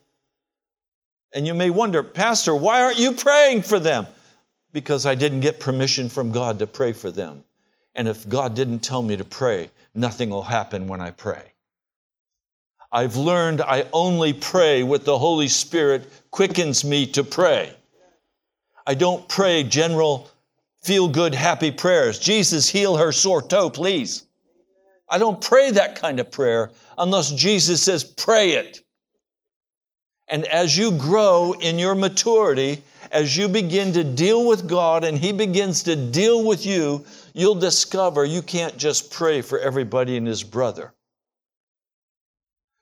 And 1.34 1.48
you 1.48 1.54
may 1.54 1.70
wonder, 1.70 2.04
Pastor, 2.04 2.54
why 2.56 2.82
aren't 2.82 3.00
you 3.00 3.14
praying 3.14 3.64
for 3.64 3.80
them? 3.80 4.06
Because 4.72 5.06
I 5.06 5.16
didn't 5.16 5.40
get 5.40 5.60
permission 5.60 6.10
from 6.10 6.32
God 6.32 6.60
to 6.60 6.68
pray 6.68 6.94
for 6.94 7.10
them. 7.10 7.44
And 7.96 8.08
if 8.08 8.28
God 8.28 8.56
didn't 8.56 8.80
tell 8.80 9.02
me 9.02 9.16
to 9.18 9.24
pray, 9.24 9.70
nothing 9.94 10.30
will 10.30 10.44
happen 10.44 10.88
when 10.88 11.02
I 11.02 11.12
pray. 11.12 11.54
I've 12.92 13.16
learned 13.16 13.62
I 13.62 13.88
only 13.92 14.34
pray 14.34 14.84
what 14.84 15.06
the 15.06 15.18
Holy 15.18 15.48
Spirit 15.48 16.10
quickens 16.32 16.84
me 16.84 17.08
to 17.08 17.24
pray. 17.24 17.74
I 18.86 18.94
don't 18.94 19.27
pray 19.27 19.63
general 19.63 20.30
feel 20.86 21.08
good, 21.08 21.34
happy 21.34 21.72
prayers. 21.72 22.20
Jesus, 22.20 22.70
heal 22.70 22.96
her 22.98 23.12
sore 23.12 23.42
toe, 23.42 23.70
please. 23.70 24.24
I 25.10 25.18
don't 25.18 25.42
pray 25.42 25.72
that 25.72 25.96
kind 25.96 26.20
of 26.20 26.32
prayer 26.32 26.72
unless 26.98 27.32
Jesus 27.32 27.82
says, 27.82 28.04
pray 28.04 28.51
it. 28.51 28.82
And 30.27 30.46
as 30.46 30.77
you 30.77 30.92
grow 30.92 31.54
in 31.54 31.77
your 31.77 31.96
maturity, 31.96 32.84
as 33.12 33.38
you 33.38 33.48
begin 33.48 33.94
to 33.94 34.04
deal 34.04 34.48
with 34.48 34.68
God 34.68 35.04
and 35.04 35.18
He 35.18 35.32
begins 35.32 35.84
to 35.84 35.96
deal 35.96 36.44
with 36.44 36.65
you, 36.65 37.06
you'll 37.34 37.56
discover 37.56 38.25
you 38.25 38.42
can't 38.42 38.77
just 38.77 39.12
pray 39.12 39.42
for 39.42 39.60
everybody 39.60 40.18
and 40.18 40.25
his 40.25 40.44
brother. 40.44 40.94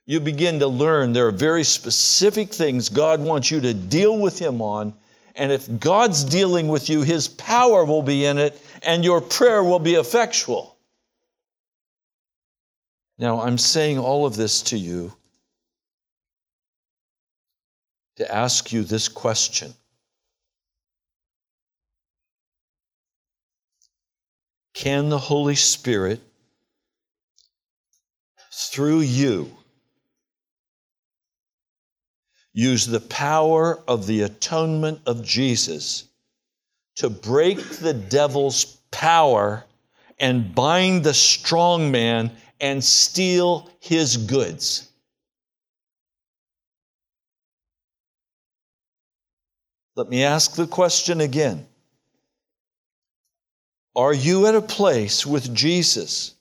You 0.06 0.20
begin 0.20 0.60
to 0.60 0.68
learn 0.68 1.14
there 1.14 1.28
are 1.28 1.32
very 1.32 1.64
specific 1.64 2.54
things 2.54 2.90
God 2.90 3.22
wants 3.22 3.50
you 3.52 3.62
to 3.62 3.74
deal 3.74 4.20
with 4.20 4.38
Him 4.38 4.62
on. 4.62 4.94
And 5.36 5.52
if 5.52 5.80
God's 5.80 6.24
dealing 6.24 6.68
with 6.68 6.90
you, 6.90 7.02
His 7.02 7.28
power 7.28 7.86
will 7.86 8.04
be 8.04 8.26
in 8.26 8.38
it 8.38 8.60
and 8.84 9.04
your 9.04 9.22
prayer 9.22 9.64
will 9.64 9.80
be 9.80 9.96
effectual. 9.96 10.78
Now, 13.18 13.42
I'm 13.42 13.58
saying 13.58 14.00
all 14.00 14.26
of 14.26 14.36
this 14.36 14.62
to 14.64 14.78
you 14.78 15.14
to 18.18 18.34
ask 18.34 18.72
you 18.72 18.84
this 18.84 19.08
question 19.08 19.74
Can 24.74 25.10
the 25.10 25.20
Holy 25.20 25.56
Spirit, 25.56 26.20
through 28.52 29.02
you, 29.02 29.56
use 32.54 32.86
the 32.86 33.00
power 33.00 33.80
of 33.88 34.06
the 34.08 34.22
atonement 34.22 35.02
of 35.06 35.24
Jesus 35.24 36.06
to 36.96 37.10
break 37.10 37.58
the 37.58 37.94
devil's 37.94 38.78
power 38.92 39.66
and 40.20 40.54
bind 40.54 41.04
the 41.04 41.14
strong 41.14 41.92
man 41.92 42.32
and 42.62 42.84
steal 42.84 43.70
his 43.80 44.18
goods? 44.18 44.90
Let 49.96 50.10
me 50.10 50.24
ask 50.24 50.56
the 50.56 50.68
question 50.68 51.22
again. 51.22 51.68
Are 53.96 54.14
you 54.14 54.48
at 54.48 54.56
a 54.56 54.62
place 54.62 55.26
with 55.26 55.54
Jesus 55.54 56.34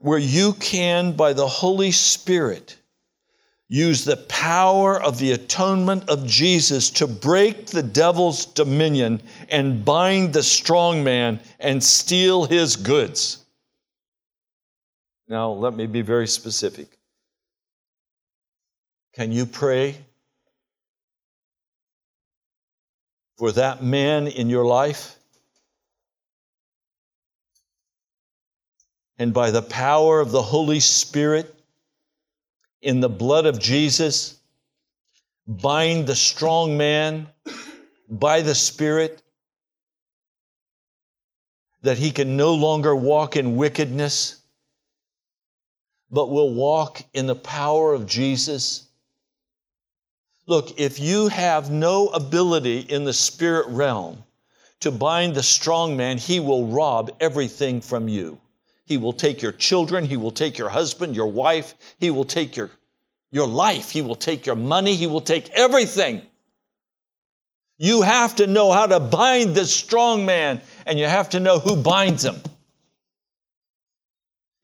where 0.00 0.18
you 0.18 0.52
can, 0.54 1.12
by 1.12 1.32
the 1.32 1.48
Holy 1.48 1.92
Spirit, 1.92 2.77
use 3.68 4.04
the 4.04 4.16
power 4.16 5.00
of 5.00 5.18
the 5.18 5.32
atonement 5.32 6.08
of 6.08 6.26
Jesus 6.26 6.90
to 6.90 7.06
break 7.06 7.66
the 7.66 7.82
devil's 7.82 8.46
dominion 8.46 9.20
and 9.50 9.84
bind 9.84 10.32
the 10.32 10.42
strong 10.42 11.04
man 11.04 11.38
and 11.60 11.82
steal 11.82 12.46
his 12.46 12.76
goods? 12.76 13.44
Now, 15.28 15.50
let 15.50 15.74
me 15.74 15.86
be 15.86 16.00
very 16.00 16.26
specific. 16.26 16.88
Can 19.12 19.32
you 19.32 19.44
pray 19.44 19.96
for 23.36 23.52
that 23.52 23.82
man 23.82 24.28
in 24.28 24.48
your 24.48 24.64
life? 24.64 25.16
And 29.18 29.34
by 29.34 29.50
the 29.50 29.62
power 29.62 30.20
of 30.20 30.30
the 30.30 30.40
Holy 30.40 30.80
Spirit 30.80 31.57
in 32.82 33.00
the 33.00 33.08
blood 33.08 33.46
of 33.46 33.58
Jesus, 33.58 34.38
bind 35.46 36.06
the 36.06 36.14
strong 36.14 36.76
man 36.76 37.28
by 38.08 38.40
the 38.42 38.54
Spirit 38.54 39.22
that 41.82 41.98
he 41.98 42.10
can 42.10 42.36
no 42.36 42.54
longer 42.54 42.94
walk 42.94 43.36
in 43.36 43.56
wickedness, 43.56 44.40
but 46.10 46.30
will 46.30 46.52
walk 46.54 47.02
in 47.14 47.26
the 47.26 47.36
power 47.36 47.94
of 47.94 48.06
Jesus 48.06 48.88
Look, 50.48 50.80
if 50.80 50.98
you 50.98 51.28
have 51.28 51.70
no 51.70 52.08
ability 52.08 52.78
in 52.78 53.04
the 53.04 53.12
spirit 53.12 53.66
realm 53.68 54.24
to 54.80 54.90
bind 54.90 55.34
the 55.34 55.42
strong 55.42 55.94
man, 55.94 56.16
he 56.16 56.40
will 56.40 56.68
rob 56.68 57.10
everything 57.20 57.82
from 57.82 58.08
you. 58.08 58.40
He 58.88 58.96
will 58.96 59.12
take 59.12 59.42
your 59.42 59.52
children, 59.52 60.06
he 60.06 60.16
will 60.16 60.30
take 60.30 60.56
your 60.56 60.70
husband, 60.70 61.14
your 61.14 61.26
wife, 61.26 61.74
he 61.98 62.10
will 62.10 62.24
take 62.24 62.56
your, 62.56 62.70
your 63.30 63.46
life, 63.46 63.90
he 63.90 64.00
will 64.00 64.14
take 64.14 64.46
your 64.46 64.56
money, 64.56 64.94
he 64.94 65.06
will 65.06 65.20
take 65.20 65.50
everything. 65.50 66.22
You 67.76 68.00
have 68.00 68.36
to 68.36 68.46
know 68.46 68.72
how 68.72 68.86
to 68.86 68.98
bind 68.98 69.54
the 69.54 69.66
strong 69.66 70.24
man, 70.24 70.62
and 70.86 70.98
you 70.98 71.04
have 71.04 71.28
to 71.30 71.40
know 71.40 71.58
who 71.58 71.76
binds 71.76 72.24
him. 72.24 72.36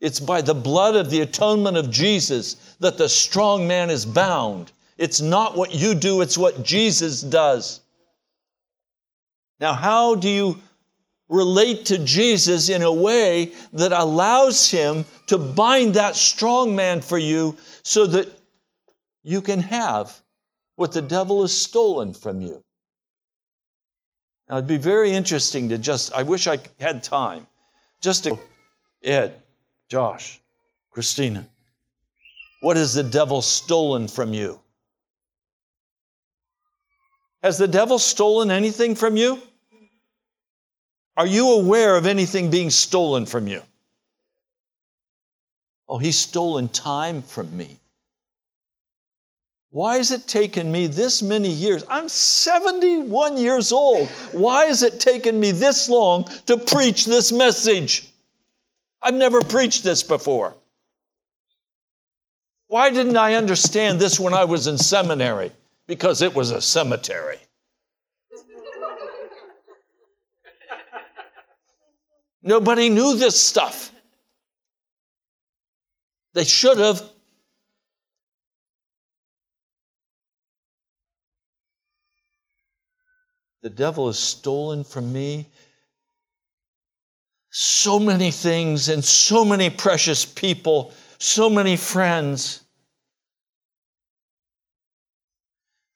It's 0.01 0.21
by 0.21 0.41
the 0.41 0.55
blood 0.55 0.97
of 0.97 1.11
the 1.11 1.21
atonement 1.21 1.77
of 1.77 1.91
Jesus 1.91 2.55
that 2.81 2.97
the 2.97 3.11
strong 3.11 3.69
man 3.69 3.91
is 3.91 4.07
bound. 4.07 4.73
It's 4.97 5.21
not 5.21 5.55
what 5.55 5.75
you 5.75 5.95
do, 5.95 6.23
it's 6.23 6.39
what 6.39 6.65
Jesus 6.65 7.21
does. 7.21 7.83
Now, 9.61 9.75
how 9.75 10.15
do 10.15 10.31
you 10.31 10.59
relate 11.29 11.87
to 11.87 11.99
Jesus 11.99 12.69
in 12.69 12.83
a 12.83 12.93
way 12.93 13.53
that 13.73 13.93
allows 13.93 14.71
him 14.71 15.05
to 15.27 15.39
bind 15.39 15.95
that 15.95 16.17
strong 16.17 16.77
man 16.77 17.01
for 17.01 17.19
you 17.19 17.57
so 17.83 18.07
that 18.07 18.29
you 19.23 19.41
can 19.41 19.61
have 19.61 20.21
what 20.77 20.93
the 20.93 21.03
devil 21.03 21.43
has 21.43 21.57
stolen 21.57 22.13
from 22.13 22.41
you? 22.41 22.63
Now, 24.49 24.57
it'd 24.57 24.69
be 24.69 24.77
very 24.77 25.13
interesting 25.13 25.71
to 25.71 25.79
just, 25.79 26.13
I 26.13 26.23
wish 26.23 26.47
I 26.47 26.59
had 26.79 27.03
time, 27.03 27.47
just 28.03 28.25
to, 28.25 28.39
Ed, 29.03 29.41
Josh, 29.89 30.41
Christina, 30.91 31.49
what 32.61 32.77
has 32.77 32.95
the 32.95 33.03
devil 33.03 33.41
stolen 33.41 34.09
from 34.09 34.35
you? 34.35 34.61
Has 37.43 37.59
the 37.59 37.69
devil 37.69 37.99
stolen 37.99 38.51
anything 38.51 38.95
from 38.95 39.17
you? 39.17 39.41
Are 41.17 41.27
you 41.27 41.53
aware 41.53 41.97
of 41.97 42.07
anything 42.07 42.51
being 42.51 42.71
stolen 42.71 43.27
from 43.27 43.47
you? 43.47 43.63
Oh, 45.89 45.99
he's 45.99 46.19
stolen 46.19 46.69
time 46.69 47.23
from 47.23 47.57
me. 47.57 47.79
Why 49.71 49.97
has 49.97 50.11
it 50.13 50.27
taken 50.27 50.71
me 50.71 50.87
this 50.87 51.23
many 51.23 51.49
years? 51.49 51.85
I'm 51.89 52.09
71 52.09 53.37
years 53.37 53.73
old. 53.73 54.09
Why 54.33 54.67
has 54.67 54.83
it 54.83 55.01
taken 55.01 55.39
me 55.39 55.51
this 55.51 55.89
long 55.89 56.25
to 56.47 56.57
preach 56.57 57.07
this 57.07 57.33
message? 57.33 58.09
I've 59.03 59.15
never 59.15 59.43
preached 59.43 59.85
this 59.85 60.03
before. 60.03 60.55
Why 62.69 62.91
didn't 62.91 63.17
I 63.17 63.35
understand 63.35 64.01
this 64.01 64.19
when 64.19 64.33
I 64.33 64.45
was 64.45 64.67
in 64.67 64.79
seminary? 64.79 65.53
because 65.87 66.23
it 66.23 66.35
was 66.35 66.51
a 66.51 66.61
cemetery. 66.61 67.39
Nobody 72.45 72.89
knew 72.91 73.17
this 73.17 73.41
stuff. 73.41 73.91
They 76.35 76.45
should 76.45 76.79
have. 76.79 77.03
The 83.63 83.71
devil 83.71 84.07
has 84.07 84.19
stolen 84.19 84.85
from 84.85 85.13
me 85.13 85.49
so 87.51 87.99
many 87.99 88.31
things 88.31 88.89
and 88.89 89.03
so 89.03 89.45
many 89.45 89.71
precious 89.71 90.25
people, 90.25 90.93
so 91.19 91.51
many 91.51 91.77
friends. 91.77 92.65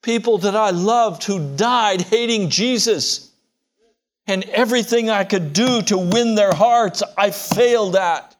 people 0.09 0.39
that 0.39 0.57
I 0.57 0.71
loved 0.71 1.25
who 1.25 1.55
died 1.57 2.01
hating 2.01 2.49
Jesus. 2.49 3.28
And 4.29 4.45
everything 4.45 5.11
I 5.11 5.25
could 5.25 5.53
do 5.53 5.83
to 5.83 5.99
win 5.99 6.35
their 6.35 6.53
hearts, 6.53 7.03
I 7.17 7.31
failed 7.31 7.97
at. 7.97 8.37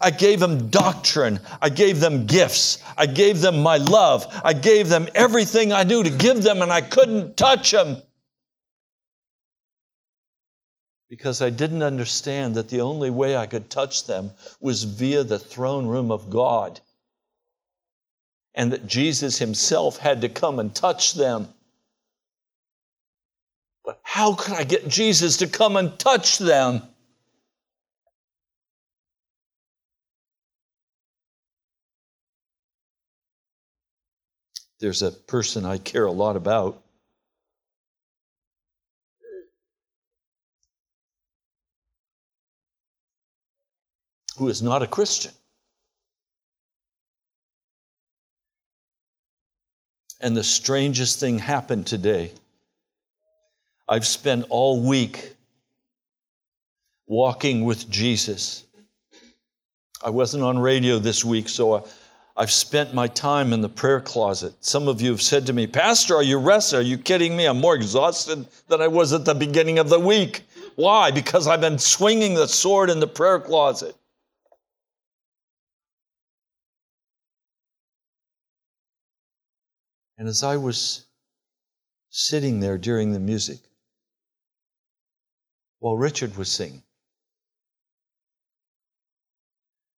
I 0.00 0.10
gave 0.10 0.40
them 0.40 0.68
doctrine. 0.68 1.40
I 1.62 1.68
gave 1.68 2.00
them 2.00 2.26
gifts. 2.26 2.82
I 2.96 3.06
gave 3.06 3.40
them 3.40 3.62
my 3.62 3.76
love. 3.76 4.26
I 4.42 4.52
gave 4.52 4.88
them 4.88 5.08
everything 5.14 5.72
I 5.72 5.84
knew 5.84 6.02
to 6.02 6.10
give 6.10 6.42
them, 6.42 6.62
and 6.62 6.72
I 6.72 6.80
couldn't 6.80 7.36
touch 7.36 7.70
them. 7.70 8.02
Because 11.08 11.40
I 11.40 11.50
didn't 11.50 11.82
understand 11.82 12.54
that 12.56 12.68
the 12.68 12.80
only 12.80 13.10
way 13.10 13.36
I 13.36 13.46
could 13.46 13.70
touch 13.70 14.06
them 14.06 14.30
was 14.60 14.84
via 14.84 15.24
the 15.24 15.38
throne 15.38 15.86
room 15.86 16.10
of 16.10 16.28
God 16.28 16.80
and 18.54 18.72
that 18.72 18.86
Jesus 18.86 19.38
himself 19.38 19.98
had 19.98 20.20
to 20.22 20.28
come 20.28 20.58
and 20.58 20.74
touch 20.74 21.14
them. 21.14 21.48
But 23.88 24.00
how 24.02 24.34
could 24.34 24.52
I 24.52 24.64
get 24.64 24.86
Jesus 24.86 25.38
to 25.38 25.46
come 25.46 25.78
and 25.78 25.98
touch 25.98 26.36
them? 26.36 26.82
There's 34.78 35.00
a 35.00 35.10
person 35.10 35.64
I 35.64 35.78
care 35.78 36.04
a 36.04 36.12
lot 36.12 36.36
about. 36.36 36.82
who 44.36 44.48
is 44.48 44.62
not 44.62 44.82
a 44.82 44.86
Christian. 44.86 45.32
And 50.20 50.36
the 50.36 50.44
strangest 50.44 51.18
thing 51.18 51.38
happened 51.38 51.86
today. 51.86 52.32
I've 53.88 54.06
spent 54.06 54.44
all 54.50 54.86
week 54.86 55.34
walking 57.06 57.64
with 57.64 57.88
Jesus. 57.88 58.64
I 60.04 60.10
wasn't 60.10 60.42
on 60.44 60.58
radio 60.58 60.98
this 60.98 61.24
week, 61.24 61.48
so 61.48 61.74
I, 61.74 61.82
I've 62.36 62.50
spent 62.50 62.92
my 62.92 63.08
time 63.08 63.52
in 63.52 63.62
the 63.62 63.68
prayer 63.68 64.00
closet. 64.00 64.54
Some 64.60 64.88
of 64.88 65.00
you 65.00 65.10
have 65.10 65.22
said 65.22 65.46
to 65.46 65.52
me, 65.52 65.66
Pastor, 65.66 66.14
are 66.16 66.22
you 66.22 66.38
rested? 66.38 66.76
Are 66.76 66.82
you 66.82 66.98
kidding 66.98 67.36
me? 67.36 67.46
I'm 67.46 67.60
more 67.60 67.74
exhausted 67.74 68.46
than 68.68 68.82
I 68.82 68.88
was 68.88 69.12
at 69.12 69.24
the 69.24 69.34
beginning 69.34 69.78
of 69.78 69.88
the 69.88 69.98
week. 69.98 70.42
Why? 70.76 71.10
Because 71.10 71.48
I've 71.48 71.62
been 71.62 71.78
swinging 71.78 72.34
the 72.34 72.46
sword 72.46 72.90
in 72.90 73.00
the 73.00 73.06
prayer 73.06 73.40
closet. 73.40 73.96
And 80.18 80.28
as 80.28 80.42
I 80.42 80.56
was 80.56 81.06
sitting 82.10 82.60
there 82.60 82.76
during 82.76 83.12
the 83.12 83.20
music, 83.20 83.58
while 85.80 85.96
Richard 85.96 86.36
was 86.36 86.50
singing, 86.50 86.82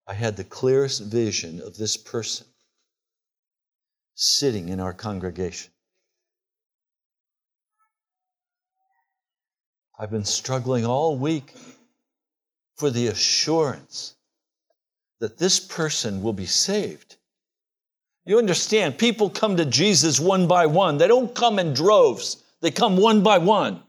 I 0.07 0.14
had 0.14 0.37
the 0.37 0.45
clearest 0.45 1.05
vision 1.05 1.61
of 1.61 1.77
this 1.77 1.97
person 1.97 2.47
sitting 4.14 4.69
in 4.69 4.81
our 4.81 4.93
congregation. 4.93 5.71
I've 9.99 10.11
been 10.11 10.25
struggling 10.25 10.85
all 10.85 11.16
week 11.16 11.55
for 12.77 12.90
the 12.90 13.09
assurance 13.09 14.14
that 15.21 15.38
this 15.38 15.61
person 15.61 16.23
will 16.23 16.33
be 16.33 16.47
saved. 16.47 17.16
You 18.25 18.38
understand, 18.38 18.99
people 18.99 19.31
come 19.31 19.57
to 19.59 19.64
Jesus 19.64 20.19
one 20.19 20.49
by 20.49 20.66
one. 20.66 20.99
They 20.99 21.09
don't 21.09 21.35
come 21.35 21.59
in 21.59 21.75
droves, 21.75 22.43
they 22.61 22.71
come 22.71 22.97
one 22.97 23.23
by 23.23 23.38
one. 23.38 23.83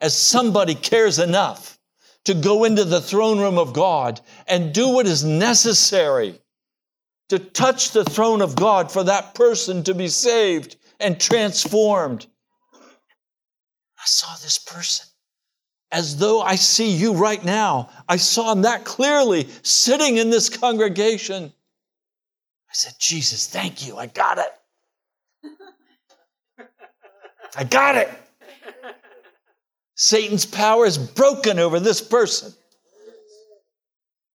As 0.00 0.16
somebody 0.16 0.74
cares 0.74 1.18
enough 1.18 1.78
to 2.24 2.34
go 2.34 2.64
into 2.64 2.84
the 2.84 3.00
throne 3.00 3.38
room 3.38 3.58
of 3.58 3.72
God 3.72 4.20
and 4.46 4.72
do 4.72 4.88
what 4.90 5.06
is 5.06 5.24
necessary 5.24 6.40
to 7.28 7.38
touch 7.38 7.90
the 7.90 8.04
throne 8.04 8.40
of 8.40 8.56
God 8.56 8.90
for 8.90 9.04
that 9.04 9.34
person 9.34 9.82
to 9.84 9.94
be 9.94 10.08
saved 10.08 10.76
and 11.00 11.20
transformed. 11.20 12.26
I 13.98 14.04
saw 14.04 14.34
this 14.42 14.58
person 14.58 15.06
as 15.90 16.16
though 16.18 16.40
I 16.40 16.56
see 16.56 16.90
you 16.90 17.14
right 17.14 17.42
now. 17.42 17.90
I 18.08 18.16
saw 18.16 18.52
him 18.52 18.62
that 18.62 18.84
clearly 18.84 19.48
sitting 19.62 20.16
in 20.18 20.30
this 20.30 20.48
congregation. 20.48 21.44
I 21.44 22.72
said, 22.72 22.94
Jesus, 22.98 23.46
thank 23.48 23.86
you. 23.86 23.96
I 23.96 24.06
got 24.06 24.38
it. 24.38 24.52
I 27.56 27.64
got 27.64 27.96
it. 27.96 28.10
Satan's 30.00 30.46
power 30.46 30.86
is 30.86 30.96
broken 30.96 31.58
over 31.58 31.80
this 31.80 32.00
person. 32.00 32.54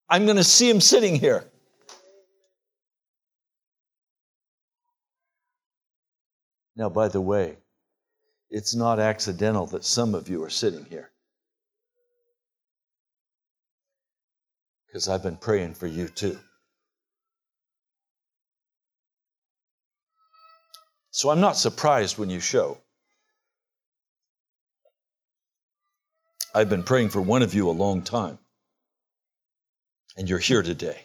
I'm 0.08 0.24
going 0.24 0.38
to 0.38 0.44
see 0.44 0.70
him 0.70 0.80
sitting 0.80 1.14
here. 1.14 1.44
Now, 6.76 6.88
by 6.88 7.08
the 7.08 7.20
way, 7.20 7.58
it's 8.48 8.74
not 8.74 8.98
accidental 8.98 9.66
that 9.66 9.84
some 9.84 10.14
of 10.14 10.30
you 10.30 10.42
are 10.44 10.50
sitting 10.50 10.86
here. 10.86 11.10
Because 14.86 15.08
I've 15.08 15.22
been 15.22 15.36
praying 15.36 15.74
for 15.74 15.86
you 15.86 16.08
too. 16.08 16.38
So 21.10 21.28
I'm 21.28 21.40
not 21.40 21.58
surprised 21.58 22.16
when 22.16 22.30
you 22.30 22.40
show. 22.40 22.78
I've 26.54 26.68
been 26.68 26.82
praying 26.82 27.10
for 27.10 27.20
one 27.20 27.42
of 27.42 27.54
you 27.54 27.68
a 27.68 27.72
long 27.72 28.02
time, 28.02 28.38
and 30.16 30.28
you're 30.28 30.38
here 30.38 30.62
today. 30.62 31.00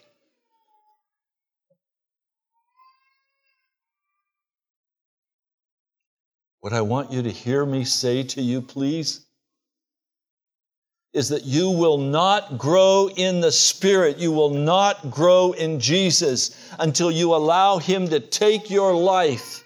What 6.62 6.74
I 6.74 6.82
want 6.82 7.12
you 7.12 7.22
to 7.22 7.30
hear 7.30 7.64
me 7.64 7.86
say 7.86 8.24
to 8.24 8.42
you, 8.42 8.60
please, 8.60 9.24
is 11.14 11.30
that 11.30 11.46
you 11.46 11.70
will 11.70 12.00
not 12.00 12.58
grow 12.58 13.08
in 13.16 13.40
the 13.40 13.52
Spirit. 13.52 14.18
You 14.18 14.32
will 14.32 14.50
not 14.50 15.12
grow 15.12 15.52
in 15.52 15.80
Jesus 15.80 16.58
until 16.80 17.12
you 17.12 17.36
allow 17.36 17.78
Him 17.78 18.10
to 18.10 18.20
take 18.20 18.72
your 18.72 18.96
life 18.96 19.64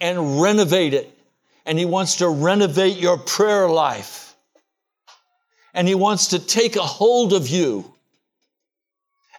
and 0.00 0.40
renovate 0.40 0.94
it. 0.94 1.14
And 1.66 1.78
He 1.78 1.84
wants 1.84 2.16
to 2.16 2.28
renovate 2.30 2.96
your 2.96 3.18
prayer 3.18 3.68
life. 3.68 4.27
And 5.74 5.86
He 5.86 5.94
wants 5.94 6.28
to 6.28 6.38
take 6.38 6.76
a 6.76 6.82
hold 6.82 7.32
of 7.32 7.48
you 7.48 7.92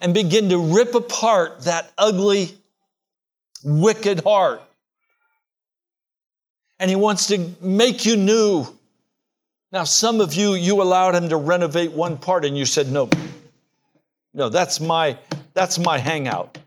and 0.01 0.13
begin 0.13 0.49
to 0.49 0.57
rip 0.57 0.95
apart 0.95 1.61
that 1.61 1.91
ugly, 1.97 2.57
wicked 3.63 4.21
heart. 4.21 4.61
And 6.79 6.89
He 6.89 6.95
wants 6.95 7.27
to 7.27 7.49
make 7.61 8.05
you 8.05 8.15
new. 8.15 8.67
Now, 9.71 9.83
some 9.83 10.21
of 10.21 10.33
you, 10.33 10.53
you 10.53 10.81
allowed 10.81 11.15
Him 11.15 11.29
to 11.29 11.37
renovate 11.37 11.91
one 11.91 12.17
part 12.17 12.45
and 12.45 12.57
you 12.57 12.65
said, 12.65 12.91
no, 12.91 13.09
no, 14.33 14.49
that's 14.49 14.79
my, 14.79 15.17
that's 15.53 15.77
my 15.77 15.97
hangout. 15.97 16.57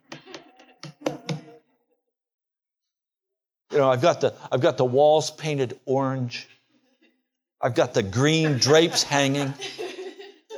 You 3.73 3.79
know, 3.79 3.91
I've 3.91 4.03
got 4.03 4.21
the, 4.21 4.35
I've 4.51 4.61
got 4.61 4.77
the 4.77 4.85
walls 4.85 5.31
painted 5.31 5.81
orange. 5.87 6.47
I've 7.63 7.75
got 7.75 7.95
the 7.95 8.03
green 8.03 8.59
drapes 8.59 9.05
hanging. 9.05 9.55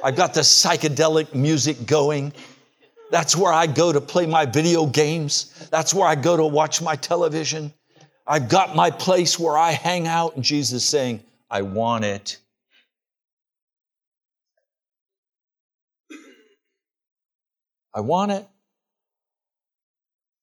I've 0.02 0.16
got 0.16 0.32
the 0.32 0.40
psychedelic 0.40 1.34
music 1.34 1.86
going. 1.86 2.32
That's 3.10 3.36
where 3.36 3.52
I 3.52 3.66
go 3.66 3.92
to 3.92 4.00
play 4.00 4.26
my 4.26 4.46
video 4.46 4.86
games. 4.86 5.68
That's 5.70 5.92
where 5.92 6.08
I 6.08 6.14
go 6.14 6.36
to 6.36 6.46
watch 6.46 6.80
my 6.80 6.96
television. 6.96 7.74
I've 8.26 8.48
got 8.48 8.74
my 8.74 8.90
place 8.90 9.38
where 9.38 9.56
I 9.56 9.72
hang 9.72 10.06
out. 10.06 10.34
And 10.34 10.44
Jesus 10.44 10.82
is 10.82 10.88
saying, 10.88 11.22
I 11.50 11.60
want 11.60 12.04
it. 12.04 12.38
I 17.94 18.00
want 18.00 18.32
it. 18.32 18.48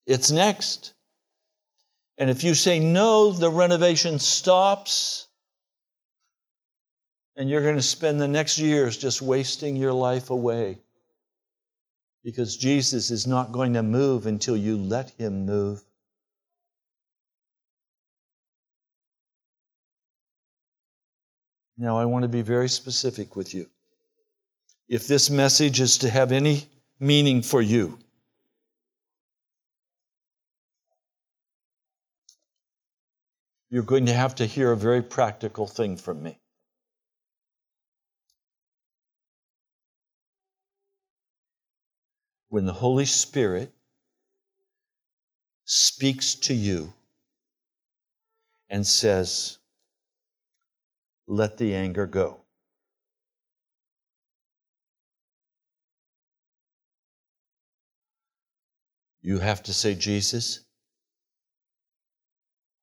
It's 0.05 0.29
next. 0.29 0.93
And 2.17 2.29
if 2.29 2.43
you 2.43 2.53
say 2.53 2.79
no, 2.79 3.31
the 3.31 3.49
renovation 3.49 4.19
stops. 4.19 5.27
And 7.35 7.49
you're 7.49 7.63
going 7.63 7.75
to 7.75 7.81
spend 7.81 8.19
the 8.19 8.27
next 8.27 8.57
years 8.59 8.97
just 8.97 9.21
wasting 9.21 9.75
your 9.75 9.93
life 9.93 10.29
away. 10.29 10.79
Because 12.23 12.57
Jesus 12.57 13.09
is 13.09 13.25
not 13.25 13.51
going 13.51 13.73
to 13.73 13.83
move 13.83 14.27
until 14.27 14.55
you 14.55 14.77
let 14.77 15.09
him 15.11 15.45
move. 15.45 15.83
Now, 21.77 21.97
I 21.97 22.05
want 22.05 22.23
to 22.23 22.29
be 22.29 22.43
very 22.43 22.69
specific 22.69 23.35
with 23.35 23.55
you. 23.55 23.67
If 24.87 25.07
this 25.07 25.31
message 25.31 25.79
is 25.79 25.97
to 25.99 26.09
have 26.09 26.31
any 26.31 26.67
meaning 26.99 27.41
for 27.41 27.61
you, 27.61 27.97
you're 33.71 33.81
going 33.81 34.05
to 34.05 34.13
have 34.13 34.35
to 34.35 34.45
hear 34.45 34.71
a 34.71 34.77
very 34.77 35.01
practical 35.01 35.65
thing 35.65 35.97
from 35.97 36.21
me. 36.21 36.37
When 42.51 42.65
the 42.65 42.73
Holy 42.73 43.05
Spirit 43.05 43.71
speaks 45.63 46.35
to 46.35 46.53
you 46.53 46.91
and 48.69 48.85
says, 48.85 49.57
let 51.27 51.57
the 51.57 51.73
anger 51.73 52.05
go. 52.05 52.41
You 59.21 59.39
have 59.39 59.63
to 59.63 59.73
say, 59.73 59.95
Jesus, 59.95 60.59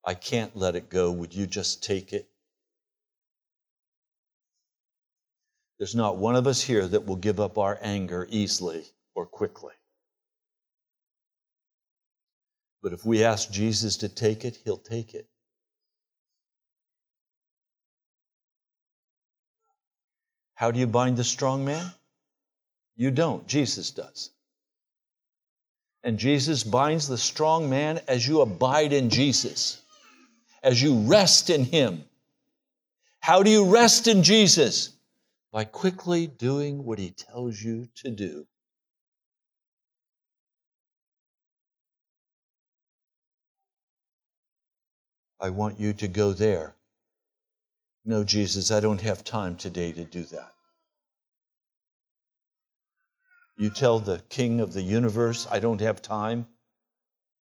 I 0.03 0.15
can't 0.15 0.57
let 0.57 0.77
it 0.77 0.89
go. 0.89 1.13
Would 1.13 1.35
you 1.35 1.47
just 1.47 1.85
take 1.85 2.15
it? 2.15 2.27
There's 5.79 5.95
not 5.95 6.17
one 6.17 6.37
of 6.37 6.47
us 6.47 6.63
here 6.63 6.89
that 6.89 7.05
will 7.05 7.17
give 7.17 7.39
up 7.39 7.59
our 7.59 7.79
anger 7.83 8.27
easily 8.31 8.87
or 9.19 9.27
quickly. 9.27 9.73
But 12.85 12.93
if 12.93 13.05
we 13.05 13.25
ask 13.25 13.51
Jesus 13.51 13.97
to 13.97 14.09
take 14.09 14.45
it, 14.45 14.57
he'll 14.65 14.79
take 14.79 15.13
it. 15.13 15.27
How 20.55 20.71
do 20.71 20.79
you 20.79 20.87
bind 20.87 21.17
the 21.17 21.25
strong 21.25 21.65
man? 21.65 21.93
You 22.95 23.11
don't, 23.11 23.45
Jesus 23.49 23.91
does. 23.91 24.31
And 26.05 26.17
Jesus 26.17 26.63
binds 26.63 27.09
the 27.09 27.19
strong 27.19 27.69
man 27.69 28.01
as 28.07 28.25
you 28.25 28.41
abide 28.41 28.93
in 28.93 29.11
Jesus, 29.11 29.83
as 30.63 30.81
you 30.81 30.97
rest 31.01 31.51
in 31.51 31.65
Him. 31.65 32.05
How 33.19 33.43
do 33.43 33.51
you 33.51 33.69
rest 33.69 34.07
in 34.07 34.23
Jesus? 34.23 34.91
By 35.51 35.65
quickly 35.65 36.29
doing 36.29 36.85
what 36.85 37.01
He 37.01 37.11
tells 37.11 37.61
you 37.61 37.89
to 37.97 38.13
do. 38.13 38.47
I 45.41 45.51
want 45.51 45.79
you 45.79 45.93
to 45.95 46.09
go 46.09 46.33
there. 46.33 46.75
No, 48.05 48.25
Jesus, 48.25 48.71
I 48.71 48.81
don't 48.81 49.01
have 49.01 49.23
time 49.25 49.57
today 49.57 49.93
to 49.93 50.05
do 50.05 50.25
that. 50.25 50.53
You 53.57 53.71
tell 53.71 53.99
the 53.99 54.23
king 54.29 54.61
of 54.61 54.73
the 54.73 54.83
universe, 54.83 55.47
I 55.51 55.59
don't 55.59 55.81
have 55.81 56.01
time. 56.01 56.47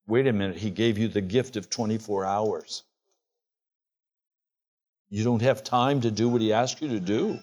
Wait 0.08 0.28
a 0.28 0.34
minute, 0.34 0.58
he 0.58 0.70
gave 0.70 0.98
you 0.98 1.08
the 1.08 1.22
gift 1.22 1.58
of 1.58 1.70
24 1.70 2.26
hours. 2.26 2.84
You 5.10 5.24
don't 5.24 5.42
have 5.42 5.64
time 5.64 6.02
to 6.02 6.12
do 6.12 6.28
what 6.28 6.42
he 6.42 6.54
asked 6.54 6.82
you 6.82 6.90
to 6.90 7.00
do. 7.00 7.40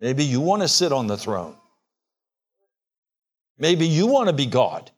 Maybe 0.00 0.24
you 0.24 0.40
want 0.40 0.62
to 0.62 0.68
sit 0.68 0.92
on 0.92 1.06
the 1.06 1.16
throne. 1.16 1.56
Maybe 3.58 3.86
you 3.86 4.06
want 4.06 4.28
to 4.28 4.34
be 4.34 4.46
God. 4.46 4.90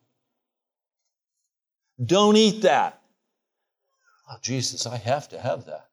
Don't 2.04 2.36
eat 2.36 2.62
that. 2.62 2.97
Oh, 4.30 4.36
Jesus, 4.42 4.86
I 4.86 4.96
have 4.98 5.28
to 5.30 5.40
have 5.40 5.64
that. 5.66 5.86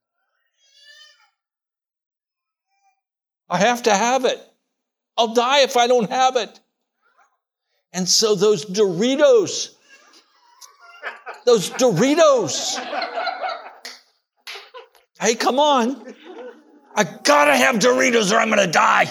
I 3.49 3.57
have 3.57 3.83
to 3.83 3.93
have 3.93 4.25
it. 4.25 4.39
I'll 5.17 5.33
die 5.33 5.61
if 5.61 5.77
I 5.77 5.87
don't 5.87 6.09
have 6.09 6.35
it. 6.35 6.59
And 7.93 8.09
so 8.09 8.35
those 8.35 8.65
Doritos, 8.65 9.75
those 11.45 11.69
Doritos, 11.69 12.77
hey, 15.21 15.35
come 15.35 15.59
on. 15.59 16.13
I 16.93 17.03
gotta 17.03 17.55
have 17.55 17.75
Doritos 17.75 18.33
or 18.33 18.37
I'm 18.37 18.49
gonna 18.49 18.67
die. 18.67 19.05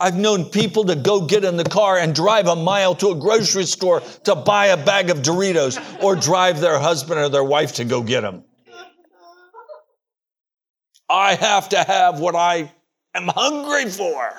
I've 0.00 0.16
known 0.16 0.46
people 0.46 0.84
to 0.86 0.96
go 0.96 1.26
get 1.26 1.44
in 1.44 1.58
the 1.58 1.64
car 1.64 1.98
and 1.98 2.14
drive 2.14 2.46
a 2.46 2.56
mile 2.56 2.94
to 2.96 3.10
a 3.10 3.14
grocery 3.14 3.66
store 3.66 4.00
to 4.24 4.34
buy 4.34 4.66
a 4.68 4.82
bag 4.82 5.10
of 5.10 5.18
Doritos 5.18 5.78
or 6.02 6.16
drive 6.16 6.58
their 6.58 6.78
husband 6.78 7.20
or 7.20 7.28
their 7.28 7.44
wife 7.44 7.74
to 7.74 7.84
go 7.84 8.02
get 8.02 8.22
them. 8.22 8.44
I 11.10 11.34
have 11.34 11.68
to 11.70 11.82
have 11.82 12.18
what 12.18 12.34
I 12.34 12.72
am 13.14 13.28
hungry 13.28 13.90
for. 13.90 14.32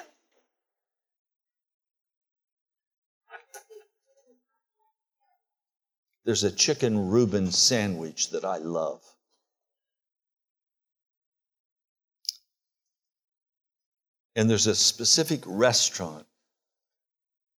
There's 6.26 6.44
a 6.44 6.52
chicken 6.52 7.10
Reuben 7.10 7.52
sandwich 7.52 8.32
that 8.32 8.46
I 8.46 8.58
love. 8.58 9.04
And 14.36 14.50
there's 14.50 14.68
a 14.68 14.76
specific 14.76 15.42
restaurant 15.46 16.26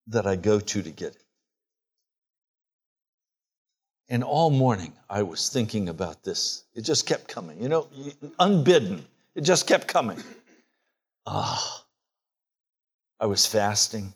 that 0.07 0.25
I 0.25 0.35
go 0.35 0.59
to 0.59 0.81
to 0.81 0.89
get 0.89 1.15
it. 1.15 1.23
And 4.09 4.23
all 4.23 4.49
morning 4.49 4.93
I 5.09 5.23
was 5.23 5.49
thinking 5.49 5.89
about 5.89 6.23
this. 6.23 6.65
It 6.73 6.81
just 6.81 7.05
kept 7.05 7.27
coming, 7.27 7.61
you 7.61 7.69
know, 7.69 7.87
unbidden. 8.39 9.05
It 9.35 9.41
just 9.41 9.65
kept 9.65 9.87
coming. 9.87 10.21
Ah, 11.25 11.85
I 13.19 13.25
was 13.27 13.45
fasting. 13.45 14.13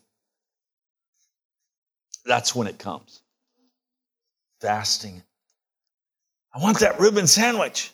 That's 2.26 2.54
when 2.54 2.68
it 2.68 2.78
comes. 2.78 3.22
Fasting. 4.60 5.24
I 6.54 6.62
want 6.62 6.80
that 6.80 7.00
Reuben 7.00 7.28
sandwich. 7.28 7.92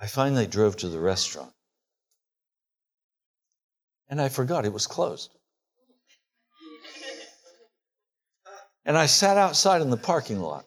I 0.00 0.06
finally 0.06 0.46
drove 0.46 0.76
to 0.78 0.88
the 0.88 1.00
restaurant. 1.00 1.52
And 4.08 4.20
I 4.20 4.28
forgot 4.28 4.64
it 4.64 4.72
was 4.72 4.86
closed. 4.86 5.34
And 8.84 8.96
I 8.96 9.06
sat 9.06 9.36
outside 9.36 9.82
in 9.82 9.90
the 9.90 9.96
parking 9.96 10.40
lot. 10.40 10.64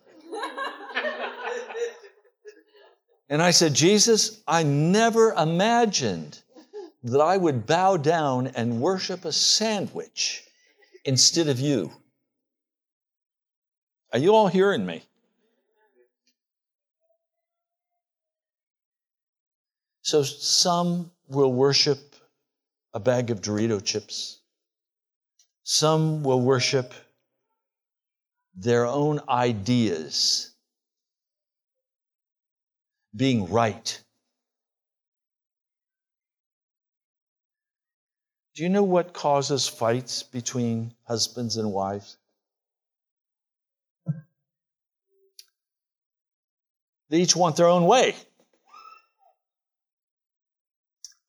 And 3.29 3.41
I 3.41 3.51
said, 3.51 3.73
Jesus, 3.73 4.41
I 4.45 4.63
never 4.63 5.31
imagined 5.31 6.39
that 7.03 7.21
I 7.21 7.37
would 7.37 7.65
bow 7.65 7.95
down 7.95 8.47
and 8.47 8.81
worship 8.81 9.23
a 9.23 9.31
sandwich 9.31 10.43
instead 11.05 11.47
of 11.47 11.57
you. 11.59 11.91
Are 14.11 14.19
you 14.19 14.35
all 14.35 14.49
hearing 14.49 14.85
me? 14.85 15.03
So 20.11 20.23
some 20.23 21.09
will 21.29 21.53
worship 21.53 22.17
a 22.93 22.99
bag 22.99 23.31
of 23.31 23.39
Dorito 23.39 23.81
chips. 23.81 24.41
Some 25.63 26.21
will 26.21 26.41
worship 26.41 26.93
their 28.53 28.85
own 28.85 29.21
ideas 29.29 30.51
being 33.15 33.49
right. 33.49 34.03
Do 38.55 38.63
you 38.63 38.67
know 38.67 38.83
what 38.83 39.13
causes 39.13 39.65
fights 39.65 40.23
between 40.23 40.93
husbands 41.05 41.55
and 41.55 41.71
wives? 41.71 42.17
They 47.07 47.21
each 47.21 47.33
want 47.37 47.55
their 47.55 47.67
own 47.67 47.85
way 47.85 48.15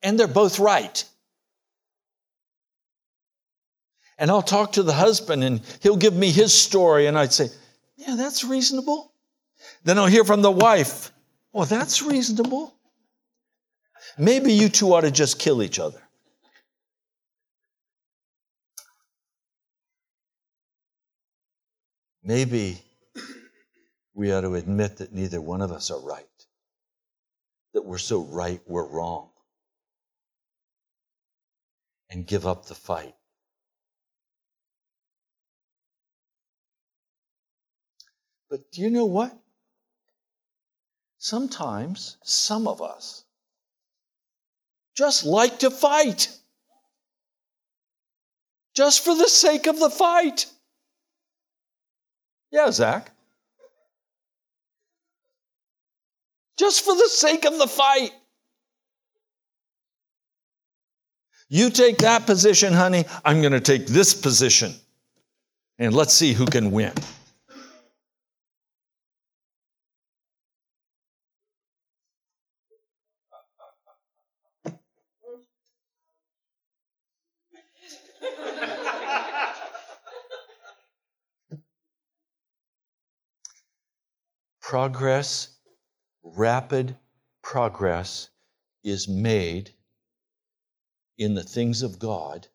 and 0.03 0.19
they're 0.19 0.27
both 0.27 0.59
right. 0.59 1.05
And 4.19 4.31
I'll 4.31 4.43
talk 4.43 4.73
to 4.73 4.83
the 4.83 4.93
husband 4.93 5.43
and 5.43 5.61
he'll 5.81 5.97
give 5.97 6.15
me 6.15 6.31
his 6.31 6.55
story, 6.55 7.07
and 7.07 7.19
I'd 7.19 7.33
say, 7.33 7.49
Yeah, 7.97 8.15
that's 8.17 8.45
reasonable. 8.45 9.13
Then 9.85 9.99
I'll 9.99 10.07
hear 10.07 10.25
from 10.25 10.43
the 10.43 10.51
wife, 10.51 11.13
Well, 11.53 11.67
that's 11.67 12.03
reasonable. 12.03 12.75
Maybe 14.19 14.53
you 14.53 14.69
two 14.69 14.93
ought 14.93 15.03
to 15.03 15.11
just 15.11 15.39
kill 15.39 15.63
each 15.63 15.79
other. 15.79 16.01
Maybe 22.25 22.81
we 24.15 24.33
ought 24.33 24.43
to 24.43 24.55
admit 24.55 24.99
that 24.99 25.13
neither 25.13 25.41
one 25.41 25.63
of 25.63 25.73
us 25.73 25.91
are 25.91 26.01
right, 26.01 26.27
that 27.75 27.85
we're 27.85 27.99
so 27.99 28.23
right 28.23 28.61
we're 28.67 28.87
wrong 28.87 29.32
and 32.13 32.27
give 32.27 32.47
up 32.47 32.67
the 32.67 32.75
fight. 32.75 33.15
But 38.51 38.71
do 38.71 38.83
you 38.83 38.91
know 38.91 39.07
what? 39.07 39.35
Sometimes 41.17 42.19
some 42.23 42.69
of 42.69 42.83
us 42.83 43.25
just 44.95 45.25
like 45.25 45.61
to 45.61 45.71
fight. 45.71 46.29
Just 48.75 49.03
for 49.03 49.15
the 49.15 49.29
sake 49.29 49.67
of 49.67 49.79
the 49.79 49.89
fight. 49.89 50.47
Yeah, 52.51 52.71
Zach. 52.71 53.11
Just 56.59 56.85
for 56.85 56.95
the 56.95 57.09
sake 57.09 57.47
of 57.47 57.59
the 57.59 57.67
fight. 57.67 58.13
You 61.55 61.69
take 61.69 61.99
that 61.99 62.25
position, 62.25 62.73
honey, 62.73 63.05
I'm 63.27 63.43
going 63.43 63.53
to 63.53 63.61
take 63.61 63.87
this 63.87 64.15
position. 64.15 64.73
And 65.79 65.93
let's 65.93 66.15
see 66.15 66.33
who 66.33 66.47
can 66.47 66.71
win. 66.71 66.95
progress, 84.63 85.59
rapid 86.23 86.97
progress, 87.43 88.31
is 88.83 89.07
made 89.07 89.71
in 91.23 91.35
the 91.35 91.43
things 91.43 91.83
of 91.83 91.99
God 91.99 92.49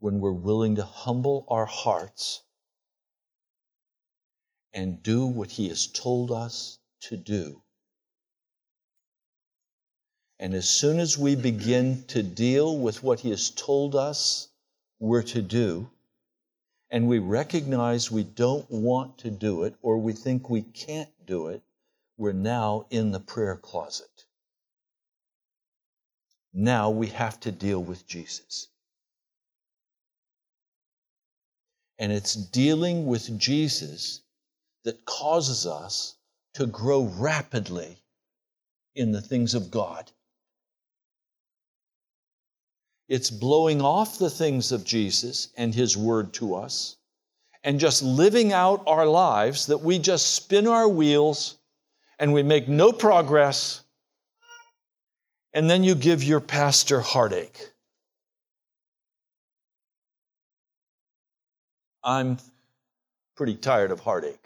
when 0.00 0.20
we're 0.20 0.32
willing 0.32 0.76
to 0.76 0.84
humble 0.84 1.44
our 1.48 1.66
hearts 1.66 2.42
and 4.72 5.02
do 5.02 5.26
what 5.26 5.50
He 5.50 5.68
has 5.68 5.86
told 5.86 6.30
us 6.30 6.78
to 7.00 7.16
do 7.16 7.62
And 10.40 10.54
as 10.54 10.68
soon 10.68 11.00
as 11.00 11.18
we 11.18 11.34
begin 11.34 12.04
to 12.04 12.22
deal 12.22 12.78
with 12.78 13.02
what 13.02 13.20
He 13.20 13.30
has 13.30 13.50
told 13.50 13.96
us 13.96 14.48
we're 15.00 15.24
to 15.24 15.42
do, 15.42 15.90
and 16.90 17.08
we 17.08 17.18
recognize 17.18 18.10
we 18.10 18.22
don't 18.22 18.70
want 18.70 19.18
to 19.18 19.30
do 19.30 19.64
it 19.64 19.74
or 19.82 19.98
we 19.98 20.12
think 20.12 20.48
we 20.48 20.62
can't 20.62 21.10
do 21.26 21.48
it, 21.48 21.62
we're 22.16 22.32
now 22.32 22.86
in 22.90 23.10
the 23.10 23.20
prayer 23.20 23.56
closet. 23.56 24.17
Now 26.60 26.90
we 26.90 27.06
have 27.06 27.38
to 27.40 27.52
deal 27.52 27.80
with 27.80 28.04
Jesus. 28.04 28.66
And 32.00 32.10
it's 32.10 32.34
dealing 32.34 33.06
with 33.06 33.38
Jesus 33.38 34.22
that 34.82 35.04
causes 35.04 35.68
us 35.68 36.16
to 36.54 36.66
grow 36.66 37.04
rapidly 37.04 38.02
in 38.96 39.12
the 39.12 39.22
things 39.22 39.54
of 39.54 39.70
God. 39.70 40.10
It's 43.08 43.30
blowing 43.30 43.80
off 43.80 44.18
the 44.18 44.28
things 44.28 44.72
of 44.72 44.84
Jesus 44.84 45.50
and 45.56 45.72
His 45.72 45.96
Word 45.96 46.32
to 46.34 46.56
us 46.56 46.96
and 47.62 47.78
just 47.78 48.02
living 48.02 48.52
out 48.52 48.82
our 48.84 49.06
lives 49.06 49.66
that 49.66 49.78
we 49.78 50.00
just 50.00 50.34
spin 50.34 50.66
our 50.66 50.88
wheels 50.88 51.56
and 52.18 52.32
we 52.32 52.42
make 52.42 52.66
no 52.66 52.90
progress. 52.90 53.84
And 55.58 55.68
then 55.68 55.82
you 55.82 55.96
give 55.96 56.22
your 56.22 56.38
pastor 56.38 57.00
heartache. 57.00 57.58
I'm 62.04 62.38
pretty 63.34 63.56
tired 63.56 63.90
of 63.90 63.98
heartache. 63.98 64.38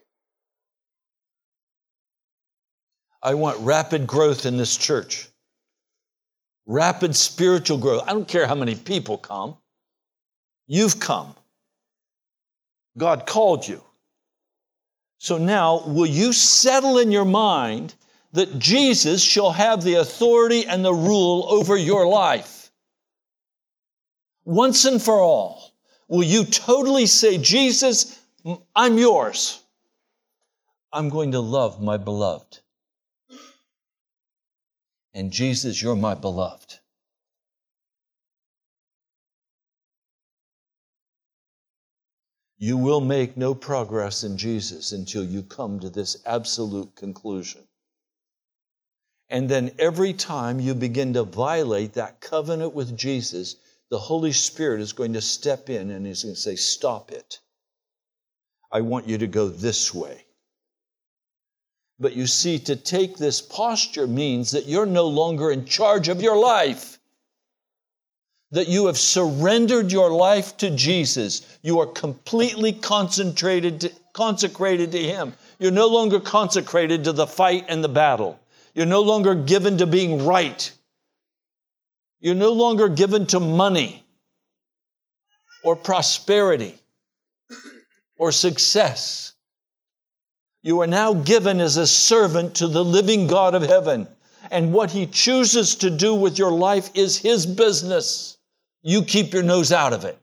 I 3.23 3.35
want 3.35 3.59
rapid 3.59 4.07
growth 4.07 4.47
in 4.47 4.57
this 4.57 4.75
church, 4.75 5.29
rapid 6.65 7.15
spiritual 7.15 7.77
growth. 7.77 8.05
I 8.07 8.15
don't 8.15 8.27
care 8.27 8.47
how 8.47 8.55
many 8.55 8.75
people 8.75 9.19
come, 9.19 9.59
you've 10.67 10.99
come. 10.99 11.35
God 12.97 13.27
called 13.27 13.69
you. 13.69 13.85
So 15.19 15.37
now, 15.37 15.87
will 15.87 16.07
you 16.07 16.33
settle 16.33 16.97
in 16.97 17.13
your 17.13 17.27
mind 17.27 17.95
that 18.33 18.59
Jesus 18.59 19.23
shall 19.23 19.53
have 19.53 19.83
the 19.83 19.95
authority 19.95 20.67
and 20.67 20.85
the 20.85 20.95
rule 20.95 21.47
over 21.49 21.77
your 21.77 22.07
life? 22.07 22.71
Once 24.45 24.85
and 24.85 25.01
for 25.01 25.21
all, 25.21 25.73
will 26.09 26.25
you 26.25 26.45
totally 26.45 27.07
say, 27.07 27.39
Jesus, 27.39 28.21
I'm 28.75 28.99
yours? 28.99 29.63
I'm 30.93 31.09
going 31.09 31.33
to 31.33 31.41
love 31.41 31.81
my 31.81 31.97
beloved. 31.97 32.59
And 35.15 35.31
Jesus, 35.31 35.81
you're 35.81 35.97
my 35.97 36.15
beloved. 36.15 36.79
You 42.59 42.77
will 42.77 43.01
make 43.01 43.37
no 43.37 43.55
progress 43.55 44.23
in 44.23 44.39
Jesus 44.39 44.93
until 44.93 45.25
you 45.25 45.43
come 45.43 45.81
to 45.81 45.91
this 45.91 46.23
absolute 46.25 46.95
conclusion. 46.95 47.63
And 49.33 49.49
then 49.49 49.71
every 49.79 50.13
time 50.13 50.61
you 50.61 50.75
begin 50.75 51.15
to 51.15 51.23
violate 51.23 51.95
that 51.95 52.21
covenant 52.21 52.75
with 52.75 52.95
Jesus, 52.95 53.57
the 53.89 53.99
Holy 53.99 54.31
Spirit 54.31 54.83
is 54.83 54.93
going 54.93 55.15
to 55.15 55.23
step 55.23 55.71
in 55.71 55.91
and 55.91 56.05
he's 56.05 56.23
going 56.23 56.35
to 56.35 56.41
say, 56.41 56.55
Stop 56.55 57.11
it. 57.11 57.39
I 58.71 58.83
want 58.83 59.09
you 59.09 59.17
to 59.17 59.27
go 59.27 59.49
this 59.49 59.95
way. 59.95 60.27
But 61.99 62.15
you 62.15 62.27
see, 62.27 62.59
to 62.59 62.77
take 62.77 63.17
this 63.17 63.41
posture 63.41 64.07
means 64.07 64.51
that 64.51 64.67
you're 64.67 64.85
no 64.85 65.07
longer 65.07 65.51
in 65.51 65.65
charge 65.65 66.09
of 66.09 66.21
your 66.21 66.37
life. 66.37 66.99
That 68.51 68.69
you 68.69 68.85
have 68.85 68.99
surrendered 68.99 69.91
your 69.93 70.11
life 70.11 70.59
to 70.59 70.69
Jesus. 70.69 71.41
You 71.63 71.81
are 71.81 71.87
completely 71.87 72.75
concentrated 72.75 73.81
to, 73.81 73.93
consecrated 74.13 74.93
to 74.93 75.03
Him. 75.03 75.33
You're 75.59 75.71
no 75.71 75.89
longer 75.89 76.21
consecrated 76.21 77.05
to 77.05 77.13
the 77.13 77.27
fight 77.27 77.65
and 77.71 77.83
the 77.83 77.89
battle. 77.89 78.39
You're 78.75 78.87
no 78.87 79.03
longer 79.03 79.35
given 79.35 79.79
to 79.79 79.87
being 79.87 80.25
right. 80.25 80.73
You're 82.21 82.35
no 82.35 82.53
longer 82.53 82.89
given 82.89 83.27
to 83.27 83.41
money 83.41 84.05
or 85.65 85.77
prosperity 85.77 86.79
or 88.17 88.33
success. 88.33 89.35
You 90.63 90.81
are 90.81 90.87
now 90.87 91.13
given 91.13 91.61
as 91.61 91.77
a 91.77 91.87
servant 91.87 92.57
to 92.57 92.69
the 92.69 92.85
living 92.85 93.27
God 93.27 93.55
of 93.55 93.63
heaven. 93.63 94.07
And 94.51 94.73
what 94.73 94.91
he 94.91 95.07
chooses 95.07 95.75
to 95.77 95.91
do 95.91 96.15
with 96.15 96.39
your 96.39 96.53
life 96.53 96.91
is 96.95 97.19
his 97.19 97.47
business. 97.47 98.39
You 98.83 99.03
keep 99.03 99.33
your 99.33 99.43
nose 99.43 99.73
out 99.73 99.93
of 99.93 100.05
it. 100.05 100.19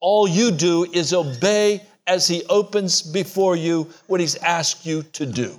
All 0.00 0.28
you 0.28 0.50
do 0.52 0.84
is 0.84 1.12
obey 1.12 1.82
as 2.06 2.28
he 2.28 2.44
opens 2.44 3.02
before 3.02 3.56
you 3.56 3.90
what 4.06 4.20
he's 4.20 4.36
asked 4.36 4.86
you 4.86 5.02
to 5.02 5.26
do. 5.26 5.58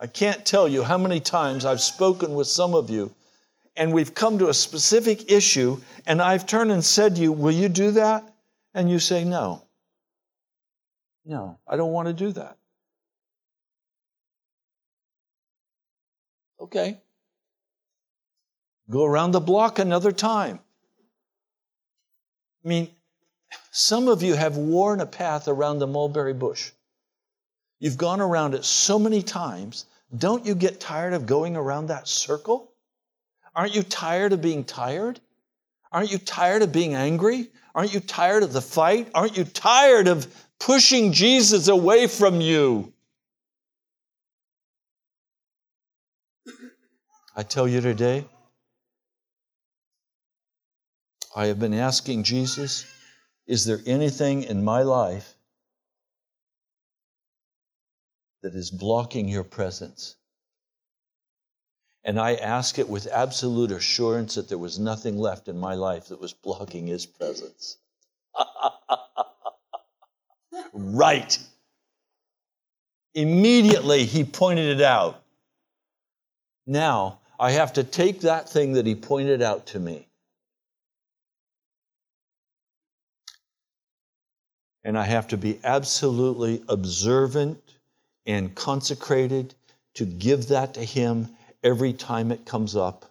I 0.00 0.06
can't 0.06 0.44
tell 0.44 0.68
you 0.68 0.82
how 0.82 0.98
many 0.98 1.20
times 1.20 1.64
I've 1.64 1.80
spoken 1.80 2.34
with 2.34 2.46
some 2.46 2.74
of 2.74 2.90
you 2.90 3.14
and 3.76 3.92
we've 3.92 4.14
come 4.14 4.38
to 4.38 4.48
a 4.48 4.54
specific 4.54 5.30
issue 5.30 5.80
and 6.06 6.20
I've 6.20 6.46
turned 6.46 6.72
and 6.72 6.84
said 6.84 7.16
to 7.16 7.22
you, 7.22 7.32
Will 7.32 7.52
you 7.52 7.68
do 7.68 7.92
that? 7.92 8.24
And 8.74 8.90
you 8.90 8.98
say, 8.98 9.24
No. 9.24 9.62
No, 11.24 11.58
I 11.66 11.76
don't 11.76 11.92
want 11.92 12.08
to 12.08 12.14
do 12.14 12.32
that. 12.32 12.58
Okay. 16.60 17.00
Go 18.90 19.04
around 19.04 19.30
the 19.30 19.40
block 19.40 19.78
another 19.78 20.12
time. 20.12 20.60
I 22.64 22.68
mean, 22.68 22.90
some 23.70 24.08
of 24.08 24.22
you 24.22 24.34
have 24.34 24.56
worn 24.56 25.00
a 25.00 25.06
path 25.06 25.48
around 25.48 25.78
the 25.78 25.86
mulberry 25.86 26.34
bush. 26.34 26.70
You've 27.84 27.98
gone 27.98 28.20
around 28.20 28.54
it 28.54 28.64
so 28.64 28.98
many 28.98 29.22
times. 29.22 29.84
Don't 30.16 30.46
you 30.46 30.54
get 30.54 30.80
tired 30.80 31.12
of 31.12 31.26
going 31.26 31.54
around 31.54 31.86
that 31.86 32.08
circle? 32.08 32.72
Aren't 33.54 33.74
you 33.74 33.82
tired 33.82 34.32
of 34.32 34.40
being 34.40 34.64
tired? 34.64 35.20
Aren't 35.92 36.10
you 36.10 36.18
tired 36.18 36.62
of 36.62 36.72
being 36.72 36.94
angry? 36.94 37.50
Aren't 37.74 37.92
you 37.92 38.00
tired 38.00 38.42
of 38.42 38.52
the 38.52 38.62
fight? 38.62 39.10
Aren't 39.14 39.36
you 39.36 39.44
tired 39.44 40.08
of 40.08 40.26
pushing 40.64 41.12
Jesus 41.12 41.68
away 41.68 42.06
from 42.06 42.40
you. 42.40 42.92
I 47.36 47.42
tell 47.42 47.68
you 47.68 47.80
today, 47.80 48.24
I 51.36 51.46
have 51.46 51.58
been 51.58 51.74
asking 51.74 52.22
Jesus, 52.22 52.86
is 53.46 53.66
there 53.66 53.80
anything 53.86 54.44
in 54.44 54.64
my 54.64 54.82
life 54.82 55.33
that 58.44 58.54
is 58.54 58.70
blocking 58.70 59.26
your 59.26 59.42
presence? 59.42 60.16
And 62.04 62.20
I 62.20 62.34
ask 62.34 62.78
it 62.78 62.86
with 62.86 63.08
absolute 63.10 63.72
assurance 63.72 64.34
that 64.34 64.50
there 64.50 64.58
was 64.58 64.78
nothing 64.78 65.16
left 65.16 65.48
in 65.48 65.58
my 65.58 65.72
life 65.72 66.08
that 66.08 66.20
was 66.20 66.34
blocking 66.34 66.86
his 66.86 67.06
presence. 67.06 67.78
right. 70.74 71.38
Immediately, 73.14 74.04
he 74.04 74.24
pointed 74.24 74.78
it 74.78 74.84
out. 74.84 75.22
Now, 76.66 77.20
I 77.40 77.52
have 77.52 77.72
to 77.74 77.82
take 77.82 78.20
that 78.20 78.50
thing 78.50 78.74
that 78.74 78.84
he 78.84 78.94
pointed 78.94 79.40
out 79.40 79.68
to 79.68 79.80
me. 79.80 80.06
And 84.84 84.98
I 84.98 85.04
have 85.04 85.28
to 85.28 85.38
be 85.38 85.58
absolutely 85.64 86.62
observant 86.68 87.63
and 88.26 88.54
consecrated 88.54 89.54
to 89.94 90.04
give 90.04 90.48
that 90.48 90.74
to 90.74 90.84
him 90.84 91.28
every 91.62 91.92
time 91.92 92.32
it 92.32 92.44
comes 92.44 92.76
up 92.76 93.04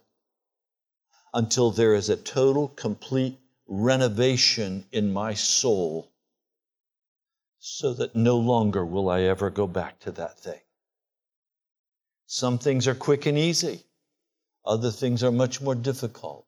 until 1.34 1.72
there 1.72 1.96
is 1.96 2.10
a 2.10 2.16
total, 2.16 2.68
complete 2.70 3.40
renovation 3.68 4.86
in 4.92 5.12
my 5.12 5.34
soul 5.34 6.08
so 7.60 7.94
that 7.94 8.16
no 8.16 8.38
longer 8.38 8.86
will 8.86 9.10
I 9.10 9.22
ever 9.22 9.50
go 9.50 9.66
back 9.68 10.00
to 10.02 10.12
that 10.12 10.38
thing. 10.40 10.60
Some 12.28 12.58
things 12.58 12.88
are 12.88 12.96
quick 12.96 13.26
and 13.26 13.38
easy, 13.38 13.84
other 14.66 14.92
things 14.92 15.24
are 15.24 15.32
much 15.32 15.62
more 15.62 15.76
difficult. 15.76 16.46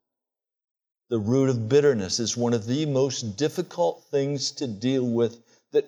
The 1.09 1.19
root 1.19 1.49
of 1.49 1.69
bitterness 1.69 2.19
is 2.19 2.35
one 2.35 2.53
of 2.53 2.65
the 2.65 2.85
most 2.85 3.37
difficult 3.37 4.03
things 4.11 4.51
to 4.53 4.67
deal 4.67 5.05
with 5.05 5.37
that 5.71 5.85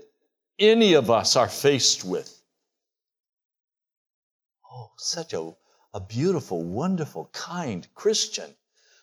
any 0.59 0.93
of 0.93 1.09
us 1.09 1.35
are 1.35 1.49
faced 1.49 2.05
with. 2.05 2.36
Such 4.97 5.33
a, 5.33 5.51
a 5.93 5.99
beautiful, 5.99 6.63
wonderful, 6.63 7.29
kind 7.31 7.87
Christian 7.95 8.55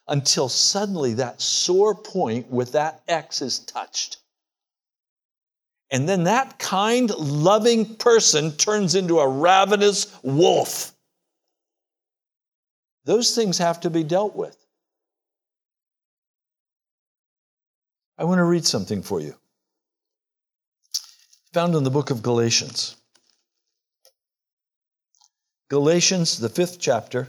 until 0.06 0.48
suddenly 0.48 1.14
that 1.14 1.40
sore 1.40 1.94
point 1.94 2.50
with 2.50 2.72
that 2.72 3.02
X 3.08 3.40
is 3.40 3.60
touched. 3.60 4.18
And 5.90 6.08
then 6.08 6.24
that 6.24 6.58
kind, 6.58 7.10
loving 7.10 7.96
person 7.96 8.52
turns 8.56 8.94
into 8.94 9.20
a 9.20 9.28
ravenous 9.28 10.14
wolf. 10.22 10.92
Those 13.04 13.34
things 13.34 13.58
have 13.58 13.80
to 13.80 13.90
be 13.90 14.02
dealt 14.02 14.34
with. 14.34 14.56
I 18.18 18.24
want 18.24 18.38
to 18.38 18.44
read 18.44 18.64
something 18.64 19.02
for 19.02 19.20
you. 19.20 19.34
Found 21.52 21.74
in 21.74 21.84
the 21.84 21.90
book 21.90 22.10
of 22.10 22.22
Galatians. 22.22 22.96
Galatians, 25.74 26.38
the 26.38 26.48
fifth 26.48 26.78
chapter. 26.78 27.26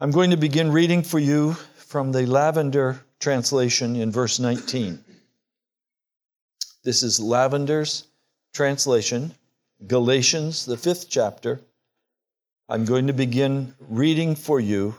I'm 0.00 0.10
going 0.10 0.32
to 0.32 0.36
begin 0.36 0.72
reading 0.72 1.04
for 1.04 1.20
you 1.20 1.52
from 1.76 2.10
the 2.10 2.26
Lavender 2.26 3.00
translation 3.20 3.94
in 3.94 4.10
verse 4.10 4.40
19. 4.40 4.98
This 6.82 7.04
is 7.04 7.20
Lavender's 7.20 8.08
translation, 8.52 9.36
Galatians, 9.86 10.66
the 10.66 10.76
fifth 10.76 11.08
chapter. 11.08 11.60
I'm 12.68 12.84
going 12.86 13.06
to 13.06 13.12
begin 13.12 13.72
reading 13.78 14.34
for 14.34 14.58
you 14.58 14.96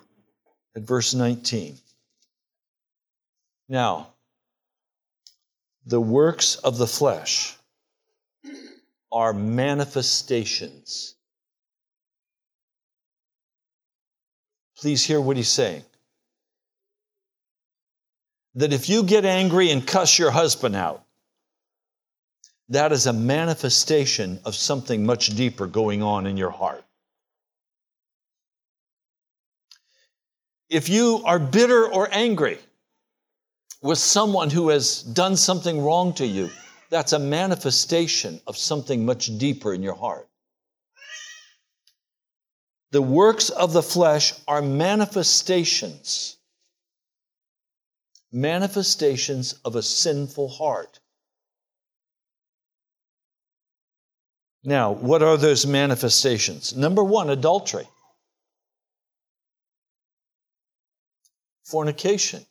at 0.78 0.84
verse 0.84 1.14
19. 1.14 1.78
Now, 3.68 4.14
the 5.86 6.00
works 6.00 6.56
of 6.56 6.78
the 6.78 6.88
flesh 6.88 7.55
are 9.16 9.32
manifestations. 9.32 11.16
Please 14.78 15.06
hear 15.06 15.22
what 15.22 15.38
he's 15.38 15.48
saying. 15.48 15.86
That 18.56 18.74
if 18.74 18.90
you 18.90 19.04
get 19.04 19.24
angry 19.24 19.72
and 19.72 19.88
cuss 19.88 20.20
your 20.20 20.32
husband 20.32 20.76
out, 20.76 21.06
that 22.68 22.92
is 22.92 23.08
a 23.08 23.14
manifestation 23.14 24.40
of 24.44 24.54
something 24.54 25.06
much 25.06 25.28
deeper 25.28 25.66
going 25.66 26.04
on 26.04 26.28
in 26.28 26.36
your 26.36 26.50
heart. 26.50 26.84
If 30.70 30.90
you 30.90 31.22
are 31.26 31.40
bitter 31.40 31.88
or 31.88 32.10
angry 32.12 32.58
with 33.82 33.98
someone 33.98 34.50
who 34.50 34.70
has 34.70 35.04
done 35.04 35.38
something 35.38 35.82
wrong 35.82 36.14
to 36.16 36.26
you, 36.26 36.50
that's 36.96 37.12
a 37.12 37.20
manifestation 37.20 38.40
of 38.48 38.56
something 38.56 39.06
much 39.06 39.38
deeper 39.38 39.74
in 39.74 39.84
your 39.84 39.96
heart. 39.96 40.30
The 42.92 43.02
works 43.02 43.50
of 43.50 43.74
the 43.74 43.84
flesh 43.84 44.32
are 44.48 44.62
manifestations, 44.62 46.38
manifestations 48.32 49.56
of 49.66 49.76
a 49.76 49.84
sinful 49.84 50.48
heart. 50.48 51.02
Now, 54.64 54.94
what 54.94 55.22
are 55.22 55.36
those 55.36 55.68
manifestations? 55.68 56.78
Number 56.78 57.04
one, 57.04 57.30
adultery, 57.30 57.90
fornication, 61.66 62.46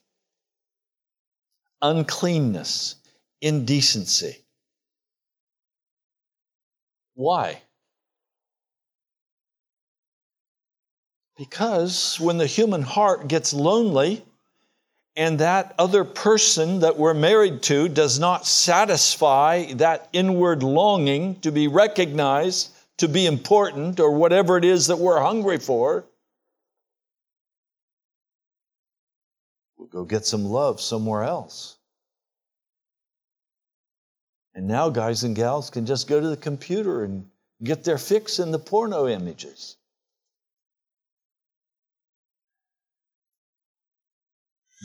uncleanness, 1.81 2.97
indecency. 3.41 4.37
Why? 7.15 7.61
Because 11.37 12.19
when 12.19 12.37
the 12.37 12.47
human 12.47 12.81
heart 12.81 13.27
gets 13.27 13.53
lonely, 13.53 14.23
and 15.15 15.39
that 15.39 15.73
other 15.79 16.03
person 16.03 16.79
that 16.79 16.97
we're 16.97 17.13
married 17.13 17.61
to 17.63 17.87
does 17.87 18.19
not 18.19 18.45
satisfy 18.45 19.71
that 19.73 20.09
inward 20.11 20.61
longing 20.61 21.39
to 21.39 21.51
be 21.51 21.67
recognized, 21.67 22.71
to 22.97 23.07
be 23.07 23.25
important, 23.25 23.99
or 23.99 24.11
whatever 24.11 24.57
it 24.57 24.65
is 24.65 24.87
that 24.87 24.97
we're 24.97 25.21
hungry 25.21 25.57
for, 25.57 26.05
we'll 29.77 29.87
go 29.87 30.03
get 30.03 30.25
some 30.25 30.45
love 30.45 30.81
somewhere 30.81 31.23
else. 31.23 31.77
And 34.55 34.67
now 34.67 34.89
guys 34.89 35.23
and 35.25 35.35
gals 35.35 35.69
can 35.69 35.85
just 35.85 36.07
go 36.07 36.19
to 36.19 36.29
the 36.29 36.37
computer 36.37 37.03
and 37.03 37.29
get 37.61 37.83
their 37.83 37.97
fix 37.97 38.39
in 38.39 38.51
the 38.51 38.59
porno 38.59 39.07
images. 39.07 39.75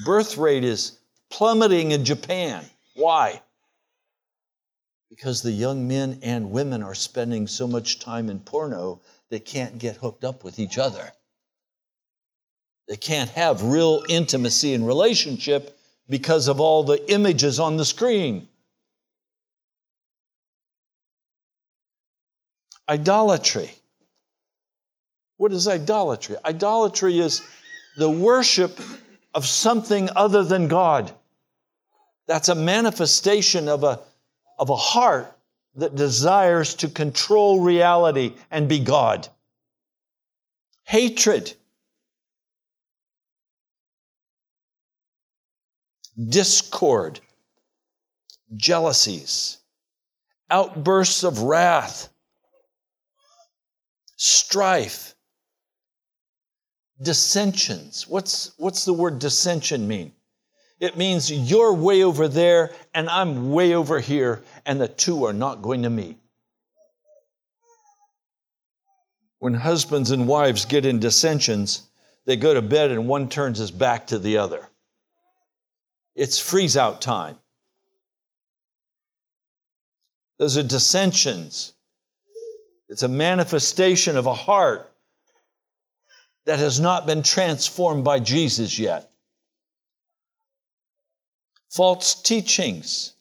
Birth 0.05 0.37
rate 0.37 0.65
is 0.65 0.99
plummeting 1.31 1.93
in 1.93 2.05
Japan. 2.05 2.65
Why? 2.97 3.43
Because 5.09 5.43
the 5.43 5.53
young 5.53 5.87
men 5.87 6.19
and 6.23 6.51
women 6.51 6.83
are 6.83 6.95
spending 6.95 7.47
so 7.47 7.69
much 7.69 8.01
time 8.01 8.29
in 8.29 8.41
porno, 8.41 9.01
they 9.29 9.41
can't 9.41 9.79
get 9.79 9.97
hooked 9.97 10.25
up 10.25 10.43
with 10.43 10.59
each 10.59 10.79
other. 10.79 11.13
They 12.89 12.97
can't 12.97 13.31
have 13.31 13.63
real 13.63 14.03
intimacy 14.09 14.75
and 14.75 14.85
relationship 14.85 15.79
because 16.09 16.49
of 16.49 16.61
all 16.61 16.83
the 16.83 17.09
images 17.13 17.61
on 17.61 17.77
the 17.77 17.85
screen. 17.85 18.49
Idolatry. 22.91 23.71
What 25.37 25.53
is 25.53 25.69
idolatry? 25.69 26.37
Idolatry 26.45 27.21
is 27.21 27.41
the 27.97 28.11
worship 28.11 28.81
of 29.33 29.47
something 29.47 30.11
other 30.17 30.43
than 30.43 30.67
God. 30.67 31.13
That's 32.27 32.49
a 32.49 32.55
manifestation 32.57 33.69
of 33.69 33.85
a, 33.85 34.01
of 34.59 34.71
a 34.71 34.77
heart 34.77 35.33
that 35.77 35.95
desires 35.95 36.75
to 36.77 36.89
control 36.89 37.61
reality 37.61 38.35
and 38.51 38.69
be 38.69 38.81
God. 38.81 39.29
Hatred, 40.83 41.55
discord, 46.29 47.21
jealousies, 48.57 49.59
outbursts 50.51 51.23
of 51.23 51.43
wrath, 51.43 52.10
strife, 54.21 55.15
dissensions. 57.01 58.07
What's, 58.07 58.53
what's 58.59 58.85
the 58.85 58.93
word 58.93 59.19
dissension 59.19 59.89
mean? 59.89 60.13
It 60.79 60.99
means 60.99 61.33
you're 61.33 61.73
way 61.73 62.03
over 62.03 62.29
there 62.29 62.73
and 62.93 63.09
I'm 63.09 63.51
way 63.51 63.73
over 63.75 63.99
here, 63.99 64.43
and 64.67 64.79
the 64.79 64.89
two 64.89 65.25
are 65.25 65.33
not 65.33 65.63
going 65.63 65.85
to 65.85 65.91
meet. 65.91 66.19
When 69.39 69.55
husbands 69.55 70.11
and 70.11 70.29
wives 70.29 70.67
get 70.67 70.85
in 70.85 71.01
dissensions, 71.01 71.89
they 72.27 72.37
go 72.37 72.53
to 72.53 72.61
bed 72.61 72.91
and 72.91 73.09
one 73.09 73.31
turns 73.31 73.57
his 73.57 73.71
back 73.71 74.09
to 74.09 74.19
the 74.19 74.37
other. 74.37 74.69
It's 76.15 76.39
freeze 76.39 76.77
out 76.77 77.01
time. 77.01 77.39
Those 80.39 80.59
are 80.59 80.63
dissensions. 80.63 81.73
It's 82.91 83.05
a 83.05 83.09
manifestation 83.09 84.17
of 84.17 84.27
a 84.27 84.35
heart 84.35 84.93
that 86.45 86.59
has 86.59 86.81
not 86.81 87.07
been 87.07 87.23
transformed 87.23 88.03
by 88.03 88.19
Jesus 88.19 88.81
yet. 88.81 89.13
False 91.69 92.21
teachings. 92.21 93.15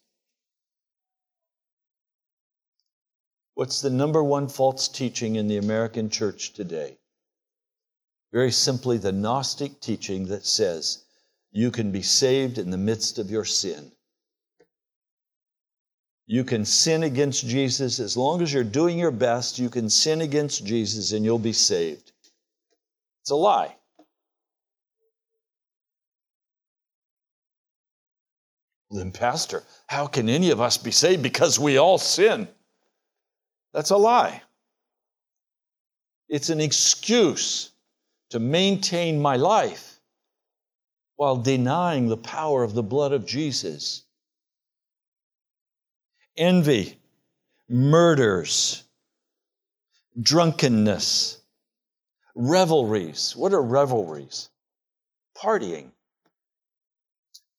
What's 3.54 3.82
the 3.82 3.92
number 3.92 4.24
one 4.24 4.48
false 4.48 4.88
teaching 4.88 5.36
in 5.36 5.48
the 5.48 5.58
American 5.58 6.10
church 6.10 6.54
today? 6.54 6.98
Very 8.34 8.52
simply, 8.52 8.98
the 8.98 9.12
Gnostic 9.12 9.80
teaching 9.82 10.26
that 10.30 10.48
says 10.48 11.04
you 11.52 11.70
can 11.70 11.92
be 11.92 12.02
saved 12.02 12.58
in 12.58 12.72
the 12.72 12.78
midst 12.78 13.20
of 13.20 13.30
your 13.30 13.46
sin. 13.46 13.92
You 16.32 16.44
can 16.44 16.64
sin 16.64 17.02
against 17.02 17.48
Jesus 17.48 18.00
as 18.00 18.16
long 18.16 18.44
as 18.44 18.54
you're 18.54 18.64
doing 18.64 19.00
your 19.00 19.10
best. 19.10 19.58
You 19.58 19.68
can 19.68 19.90
sin 19.90 20.22
against 20.22 20.64
Jesus 20.64 21.12
and 21.12 21.26
you'll 21.26 21.40
be 21.40 21.54
saved. 21.54 22.12
It's 23.24 23.32
a 23.32 23.36
lie. 23.36 23.76
Then, 28.92 29.12
Pastor, 29.12 29.64
how 29.88 30.06
can 30.06 30.30
any 30.30 30.52
of 30.52 30.62
us 30.62 30.78
be 30.78 30.92
saved 30.92 31.24
because 31.24 31.58
we 31.58 31.78
all 31.78 31.98
sin? 31.98 32.48
That's 33.74 33.90
a 33.90 33.98
lie. 33.98 34.44
It's 36.28 36.50
an 36.50 36.62
excuse 36.62 37.72
to 38.30 38.40
maintain 38.40 39.20
my 39.20 39.38
life 39.38 40.00
while 41.16 41.38
denying 41.38 42.08
the 42.08 42.18
power 42.18 42.64
of 42.64 42.76
the 42.76 42.84
blood 42.84 43.14
of 43.14 43.26
Jesus. 43.26 44.04
Envy, 46.40 46.98
murders, 47.70 48.84
drunkenness, 50.20 51.38
revelries. 52.34 53.36
What 53.36 53.54
are 53.54 53.62
revelries? 53.62 54.50
Partying, 55.38 55.92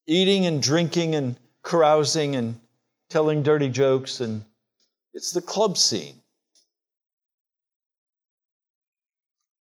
eating 0.06 0.46
and 0.46 0.60
drinking 0.60 1.14
and 1.14 1.38
carousing 1.62 2.34
and 2.34 2.58
telling 3.08 3.44
dirty 3.44 3.68
jokes, 3.68 4.20
and 4.20 4.44
it's 5.14 5.30
the 5.30 5.42
club 5.42 5.78
scene. 5.78 6.20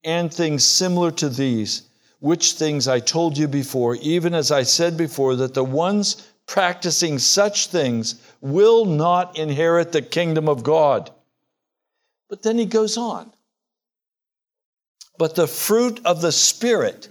and 0.04 0.34
things 0.34 0.64
similar 0.66 1.12
to 1.12 1.30
these, 1.30 1.84
which 2.20 2.54
things 2.54 2.88
I 2.88 3.00
told 3.00 3.38
you 3.38 3.48
before, 3.48 3.96
even 3.96 4.34
as 4.34 4.52
I 4.52 4.64
said 4.64 4.98
before, 4.98 5.36
that 5.38 5.54
the 5.54 5.64
ones 5.64 6.28
practicing 6.50 7.20
such 7.20 7.68
things 7.68 8.16
will 8.42 8.84
not 8.84 9.38
inherit 9.38 9.92
the 9.92 10.02
kingdom 10.02 10.50
of 10.50 10.64
God. 10.64 11.12
But 12.28 12.42
then 12.42 12.58
he 12.58 12.66
goes 12.66 12.98
on. 12.98 13.32
But 15.20 15.36
the 15.36 15.46
fruit 15.46 16.02
of 16.06 16.22
the 16.22 16.32
Spirit, 16.32 17.08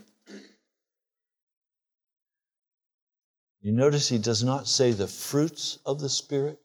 you 3.63 3.71
notice 3.71 4.09
he 4.09 4.19
does 4.19 4.43
not 4.43 4.67
say 4.67 4.91
the 4.91 5.07
fruits 5.07 5.79
of 5.87 6.01
the 6.01 6.09
Spirit, 6.09 6.59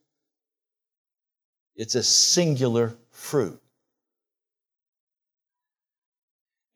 it's 1.76 1.94
a 1.94 2.02
singular 2.02 2.96
fruit. 3.12 3.62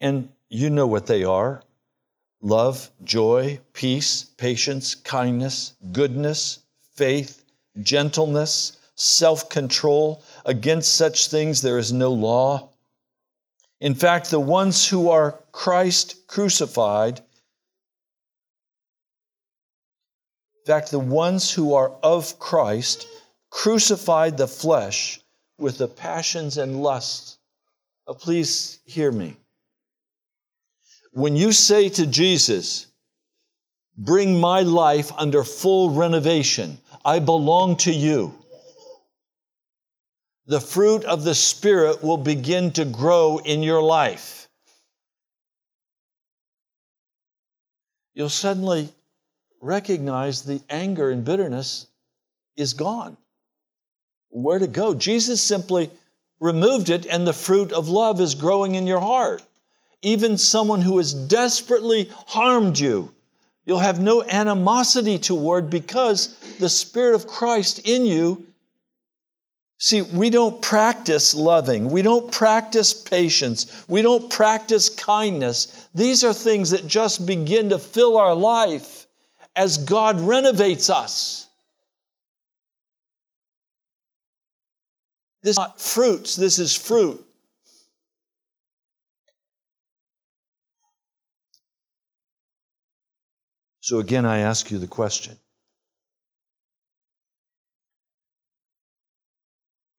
And 0.00 0.28
you 0.48 0.70
know 0.70 0.86
what 0.86 1.06
they 1.06 1.24
are 1.24 1.64
love, 2.40 2.90
joy, 3.04 3.60
peace, 3.72 4.24
patience, 4.36 4.94
kindness, 4.94 5.74
goodness, 5.92 6.60
faith, 6.94 7.44
gentleness, 7.80 8.78
self 8.94 9.48
control. 9.48 10.22
Against 10.44 10.94
such 10.94 11.28
things 11.28 11.62
there 11.62 11.78
is 11.78 11.92
no 11.92 12.12
law. 12.12 12.70
In 13.80 13.94
fact, 13.94 14.30
the 14.30 14.40
ones 14.40 14.88
who 14.88 15.10
are 15.10 15.40
Christ 15.52 16.26
crucified, 16.26 17.18
in 20.58 20.66
fact, 20.66 20.90
the 20.90 20.98
ones 20.98 21.50
who 21.50 21.74
are 21.74 21.90
of 22.02 22.38
Christ 22.38 23.06
crucified 23.50 24.36
the 24.36 24.48
flesh 24.48 25.20
with 25.58 25.78
the 25.78 25.88
passions 25.88 26.58
and 26.58 26.82
lusts. 26.82 27.38
Oh, 28.06 28.14
please 28.14 28.80
hear 28.84 29.12
me. 29.12 29.36
When 31.12 31.36
you 31.36 31.52
say 31.52 31.88
to 31.90 32.06
Jesus, 32.06 32.88
Bring 33.98 34.38
my 34.38 34.62
life 34.62 35.10
under 35.18 35.42
full 35.42 35.90
renovation, 35.90 36.78
I 37.04 37.18
belong 37.18 37.76
to 37.78 37.92
you, 37.92 38.32
the 40.46 40.60
fruit 40.60 41.04
of 41.04 41.24
the 41.24 41.34
Spirit 41.34 42.02
will 42.02 42.16
begin 42.16 42.70
to 42.72 42.84
grow 42.84 43.38
in 43.38 43.60
your 43.60 43.82
life. 43.82 44.48
You'll 48.14 48.28
suddenly 48.28 48.88
recognize 49.60 50.42
the 50.42 50.62
anger 50.70 51.10
and 51.10 51.24
bitterness 51.24 51.88
is 52.56 52.74
gone. 52.74 53.16
Where 54.30 54.60
to 54.60 54.68
go? 54.68 54.94
Jesus 54.94 55.42
simply 55.42 55.90
removed 56.38 56.88
it, 56.88 57.04
and 57.06 57.26
the 57.26 57.32
fruit 57.32 57.72
of 57.72 57.88
love 57.88 58.20
is 58.20 58.36
growing 58.36 58.76
in 58.76 58.86
your 58.86 59.00
heart 59.00 59.42
even 60.02 60.38
someone 60.38 60.80
who 60.80 60.98
has 60.98 61.12
desperately 61.12 62.10
harmed 62.26 62.78
you, 62.78 63.12
you'll 63.64 63.78
have 63.78 64.00
no 64.00 64.22
animosity 64.22 65.18
toward 65.18 65.70
because 65.70 66.36
the 66.58 66.68
Spirit 66.68 67.14
of 67.14 67.26
Christ 67.26 67.80
in 67.80 68.06
you. 68.06 68.44
See, 69.80 70.02
we 70.02 70.30
don't 70.30 70.60
practice 70.60 71.34
loving. 71.34 71.90
We 71.90 72.02
don't 72.02 72.32
practice 72.32 72.92
patience. 72.92 73.84
We 73.88 74.02
don't 74.02 74.28
practice 74.28 74.88
kindness. 74.88 75.88
These 75.94 76.24
are 76.24 76.34
things 76.34 76.70
that 76.70 76.86
just 76.86 77.26
begin 77.26 77.68
to 77.70 77.78
fill 77.78 78.16
our 78.16 78.34
life 78.34 79.06
as 79.54 79.78
God 79.78 80.20
renovates 80.20 80.90
us. 80.90 81.46
This 85.42 85.52
is 85.52 85.58
not 85.58 85.80
fruits, 85.80 86.36
this 86.36 86.58
is 86.58 86.74
fruit. 86.74 87.24
So 93.88 94.00
again, 94.00 94.26
I 94.26 94.40
ask 94.40 94.70
you 94.70 94.78
the 94.78 94.86
question 94.86 95.38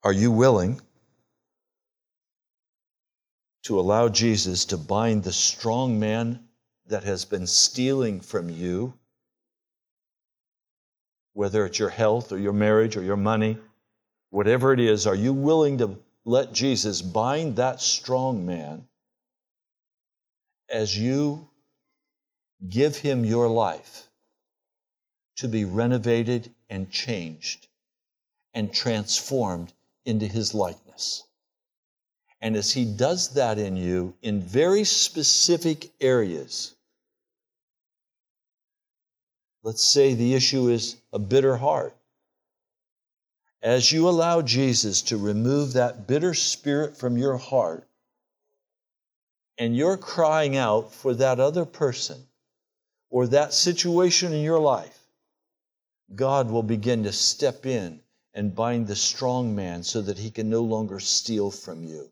Are 0.03 0.13
you 0.13 0.29
willing 0.29 0.79
to 3.63 3.79
allow 3.79 4.07
Jesus 4.07 4.65
to 4.65 4.77
bind 4.77 5.23
the 5.23 5.33
strong 5.33 5.99
man 5.99 6.47
that 6.85 7.03
has 7.03 7.25
been 7.25 7.47
stealing 7.47 8.19
from 8.21 8.51
you, 8.51 8.93
whether 11.33 11.65
it's 11.65 11.79
your 11.79 11.89
health 11.89 12.31
or 12.31 12.37
your 12.37 12.53
marriage 12.53 12.95
or 12.95 13.01
your 13.01 13.17
money, 13.17 13.57
whatever 14.29 14.71
it 14.71 14.79
is? 14.79 15.07
Are 15.07 15.15
you 15.15 15.33
willing 15.33 15.79
to 15.79 15.97
let 16.25 16.53
Jesus 16.53 17.01
bind 17.01 17.55
that 17.55 17.81
strong 17.81 18.45
man 18.45 18.87
as 20.69 20.95
you 20.95 21.49
Give 22.68 22.95
him 22.97 23.24
your 23.24 23.47
life 23.47 24.10
to 25.38 25.47
be 25.47 25.64
renovated 25.64 26.53
and 26.70 26.91
changed 26.91 27.68
and 28.53 28.74
transformed 28.74 29.72
into 30.03 30.28
his 30.28 30.53
likeness. 30.53 31.24
And 32.41 32.57
as 32.57 32.74
he 32.74 32.84
does 32.84 33.30
that 33.36 33.57
in 33.57 33.78
you 33.78 34.14
in 34.22 34.41
very 34.41 34.84
specific 34.84 35.91
areas, 36.01 36.76
let's 39.64 39.84
say 39.84 40.14
the 40.14 40.34
issue 40.34 40.68
is 40.68 40.97
a 41.14 41.20
bitter 41.20 41.55
heart. 41.55 41.95
As 43.62 43.91
you 43.91 44.07
allow 44.07 44.41
Jesus 44.41 45.01
to 45.03 45.18
remove 45.18 45.74
that 45.74 46.07
bitter 46.07 46.34
spirit 46.34 46.97
from 46.97 47.18
your 47.18 47.38
heart, 47.38 47.88
and 49.57 49.76
you're 49.76 49.97
crying 49.97 50.55
out 50.55 50.93
for 50.93 51.14
that 51.14 51.39
other 51.39 51.66
person 51.66 52.26
or 53.10 53.28
that 53.28 53.53
situation 53.53 54.34
in 54.34 54.43
your 54.43 54.60
life, 54.60 54.97
God 56.16 56.49
will 56.49 56.64
begin 56.64 57.03
to 57.03 57.12
step 57.12 57.66
in 57.66 58.01
and 58.34 58.55
bind 58.55 58.88
the 58.88 58.95
strong 58.95 59.55
man 59.55 59.84
so 59.84 60.01
that 60.01 60.18
he 60.18 60.32
can 60.32 60.49
no 60.49 60.62
longer 60.62 60.99
steal 60.99 61.51
from 61.51 61.84
you. 61.84 62.12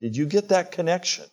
Did 0.00 0.16
you 0.16 0.26
get 0.26 0.48
that 0.48 0.72
connection? 0.72 1.26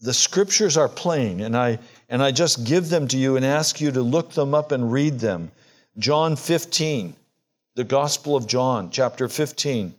The 0.00 0.14
scriptures 0.14 0.76
are 0.76 0.88
plain, 0.88 1.40
and 1.40 1.56
I, 1.56 1.78
and 2.08 2.22
I 2.22 2.30
just 2.30 2.64
give 2.64 2.88
them 2.88 3.08
to 3.08 3.16
you 3.16 3.36
and 3.36 3.44
ask 3.44 3.80
you 3.80 3.90
to 3.92 4.02
look 4.02 4.32
them 4.32 4.54
up 4.54 4.72
and 4.72 4.92
read 4.92 5.18
them. 5.18 5.50
John 5.98 6.36
15, 6.36 7.14
the 7.74 7.84
Gospel 7.84 8.36
of 8.36 8.46
John, 8.46 8.90
chapter 8.90 9.28
15 9.28 9.94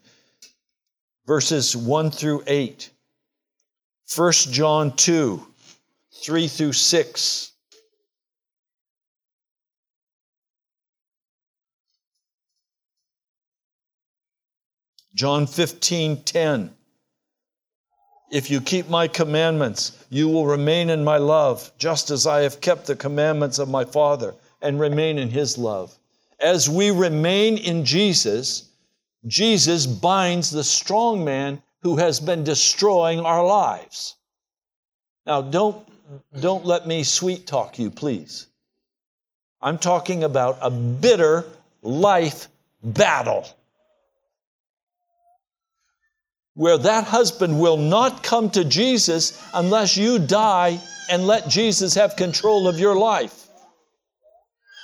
verses 1.26 1.76
1 1.76 2.12
through 2.12 2.44
8. 2.48 2.90
1 4.16 4.32
John 4.52 4.96
2, 4.96 5.46
3 6.12 6.48
through 6.48 6.74
6. 6.74 7.52
John 15.16 15.46
15, 15.46 16.24
10. 16.24 16.74
If 18.32 18.50
you 18.50 18.62
keep 18.62 18.90
my 18.90 19.08
commandments, 19.08 20.06
you 20.10 20.28
will 20.28 20.48
remain 20.48 20.90
in 20.90 21.04
my 21.04 21.18
love, 21.18 21.72
just 21.78 22.10
as 22.10 22.26
I 22.26 22.42
have 22.42 22.62
kept 22.62 22.88
the 22.88 22.96
commandments 22.96 23.60
of 23.60 23.70
my 23.70 23.86
Father 23.86 24.34
and 24.64 24.80
remain 24.80 25.20
in 25.20 25.30
his 25.30 25.56
love. 25.56 25.96
As 26.40 26.68
we 26.68 26.90
remain 26.90 27.58
in 27.58 27.86
Jesus, 27.86 28.70
Jesus 29.26 29.86
binds 29.86 30.52
the 30.52 30.64
strong 30.64 31.24
man 31.24 31.62
who 31.82 31.98
has 31.98 32.20
been 32.20 32.44
destroying 32.44 33.22
our 33.22 33.46
lives. 33.46 34.16
Now, 35.26 35.42
don't, 35.42 35.88
don't 36.40 36.66
let 36.66 36.88
me 36.88 37.04
sweet 37.04 37.48
talk 37.48 37.80
you, 37.80 37.90
please. 37.90 38.48
I'm 39.62 39.78
talking 39.78 40.24
about 40.24 40.58
a 40.62 40.70
bitter 40.70 41.46
life 41.82 42.48
battle 42.84 43.48
where 46.56 46.78
that 46.78 47.06
husband 47.06 47.60
will 47.60 47.78
not 47.78 48.24
come 48.24 48.50
to 48.52 48.64
Jesus 48.64 49.42
unless 49.54 49.98
you 49.98 50.20
die 50.20 50.80
and 51.10 51.26
let 51.26 51.48
Jesus 51.48 51.96
have 51.96 52.16
control 52.16 52.68
of 52.68 52.80
your 52.80 52.96
life. 52.96 53.48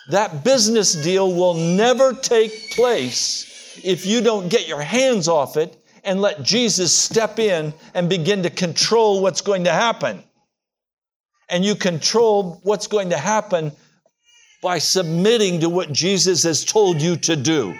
That 0.10 0.44
business 0.44 0.94
deal 0.94 1.32
will 1.32 1.54
never 1.54 2.14
take 2.14 2.72
place 2.72 3.49
if 3.84 4.06
you 4.06 4.22
don't 4.22 4.50
get 4.50 4.68
your 4.68 4.82
hands 4.82 5.28
off 5.28 5.58
it 5.58 5.76
and 6.04 6.22
let 6.22 6.44
Jesus 6.44 6.94
step 6.94 7.40
in 7.40 7.74
and 7.94 8.10
begin 8.10 8.44
to 8.44 8.50
control 8.50 9.22
what's 9.22 9.42
going 9.42 9.66
to 9.66 9.72
happen. 9.72 10.24
And 11.50 11.66
you 11.66 11.76
control 11.76 12.60
what's 12.64 12.88
going 12.88 13.10
to 13.10 13.18
happen 13.18 13.72
by 14.62 14.78
submitting 14.78 15.62
to 15.62 15.70
what 15.70 15.92
Jesus 15.92 16.44
has 16.44 16.64
told 16.64 17.02
you 17.02 17.16
to 17.18 17.36
do. 17.36 17.76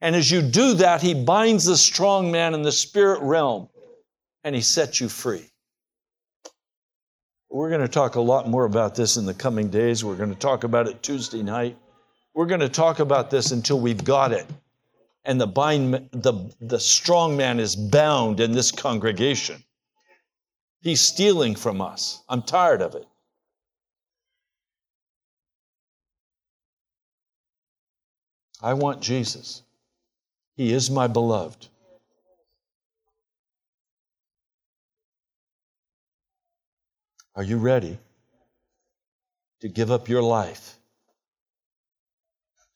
And 0.00 0.16
as 0.16 0.30
you 0.30 0.42
do 0.42 0.74
that, 0.74 1.02
He 1.02 1.14
binds 1.14 1.64
the 1.64 1.76
strong 1.76 2.30
man 2.30 2.54
in 2.54 2.62
the 2.62 2.72
spirit 2.72 3.20
realm 3.22 3.68
and 4.44 4.54
He 4.54 4.62
sets 4.62 5.00
you 5.00 5.08
free. 5.08 5.48
We're 7.50 7.68
going 7.68 7.82
to 7.82 7.88
talk 7.88 8.14
a 8.14 8.20
lot 8.20 8.48
more 8.48 8.64
about 8.64 8.94
this 8.94 9.18
in 9.18 9.26
the 9.26 9.34
coming 9.34 9.68
days. 9.68 10.02
We're 10.04 10.16
going 10.16 10.30
to 10.30 10.38
talk 10.38 10.64
about 10.64 10.88
it 10.88 11.02
Tuesday 11.02 11.42
night. 11.42 11.76
We're 12.34 12.46
going 12.46 12.60
to 12.60 12.68
talk 12.68 12.98
about 12.98 13.30
this 13.30 13.52
until 13.52 13.78
we've 13.78 14.02
got 14.02 14.32
it. 14.32 14.46
And 15.24 15.40
the, 15.40 15.46
bind, 15.46 16.08
the, 16.12 16.52
the 16.60 16.80
strong 16.80 17.36
man 17.36 17.60
is 17.60 17.76
bound 17.76 18.40
in 18.40 18.52
this 18.52 18.72
congregation. 18.72 19.62
He's 20.80 21.00
stealing 21.00 21.54
from 21.54 21.80
us. 21.80 22.22
I'm 22.28 22.42
tired 22.42 22.82
of 22.82 22.96
it. 22.96 23.06
I 28.60 28.74
want 28.74 29.00
Jesus. 29.00 29.62
He 30.56 30.72
is 30.72 30.90
my 30.90 31.06
beloved. 31.06 31.68
Are 37.34 37.42
you 37.42 37.56
ready 37.56 37.98
to 39.60 39.68
give 39.68 39.90
up 39.90 40.08
your 40.08 40.22
life 40.22 40.76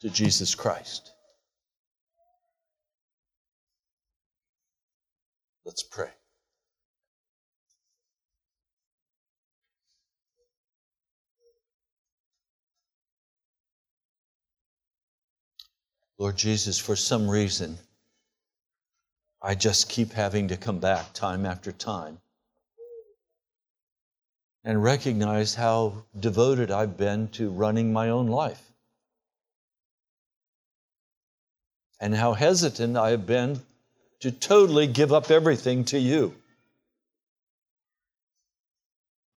to 0.00 0.08
Jesus 0.08 0.54
Christ? 0.54 1.12
Let's 5.66 5.82
pray. 5.82 6.10
Lord 16.18 16.36
Jesus, 16.36 16.78
for 16.78 16.94
some 16.94 17.28
reason, 17.28 17.76
I 19.42 19.56
just 19.56 19.88
keep 19.88 20.12
having 20.12 20.46
to 20.48 20.56
come 20.56 20.78
back 20.78 21.12
time 21.12 21.44
after 21.44 21.72
time 21.72 22.20
and 24.62 24.80
recognize 24.80 25.56
how 25.56 26.04
devoted 26.20 26.70
I've 26.70 26.96
been 26.96 27.26
to 27.30 27.50
running 27.50 27.92
my 27.92 28.10
own 28.10 28.28
life 28.28 28.62
and 32.00 32.14
how 32.14 32.34
hesitant 32.34 32.96
I 32.96 33.10
have 33.10 33.26
been 33.26 33.60
to 34.20 34.30
totally 34.30 34.86
give 34.86 35.12
up 35.12 35.30
everything 35.30 35.84
to 35.84 35.98
you. 35.98 36.34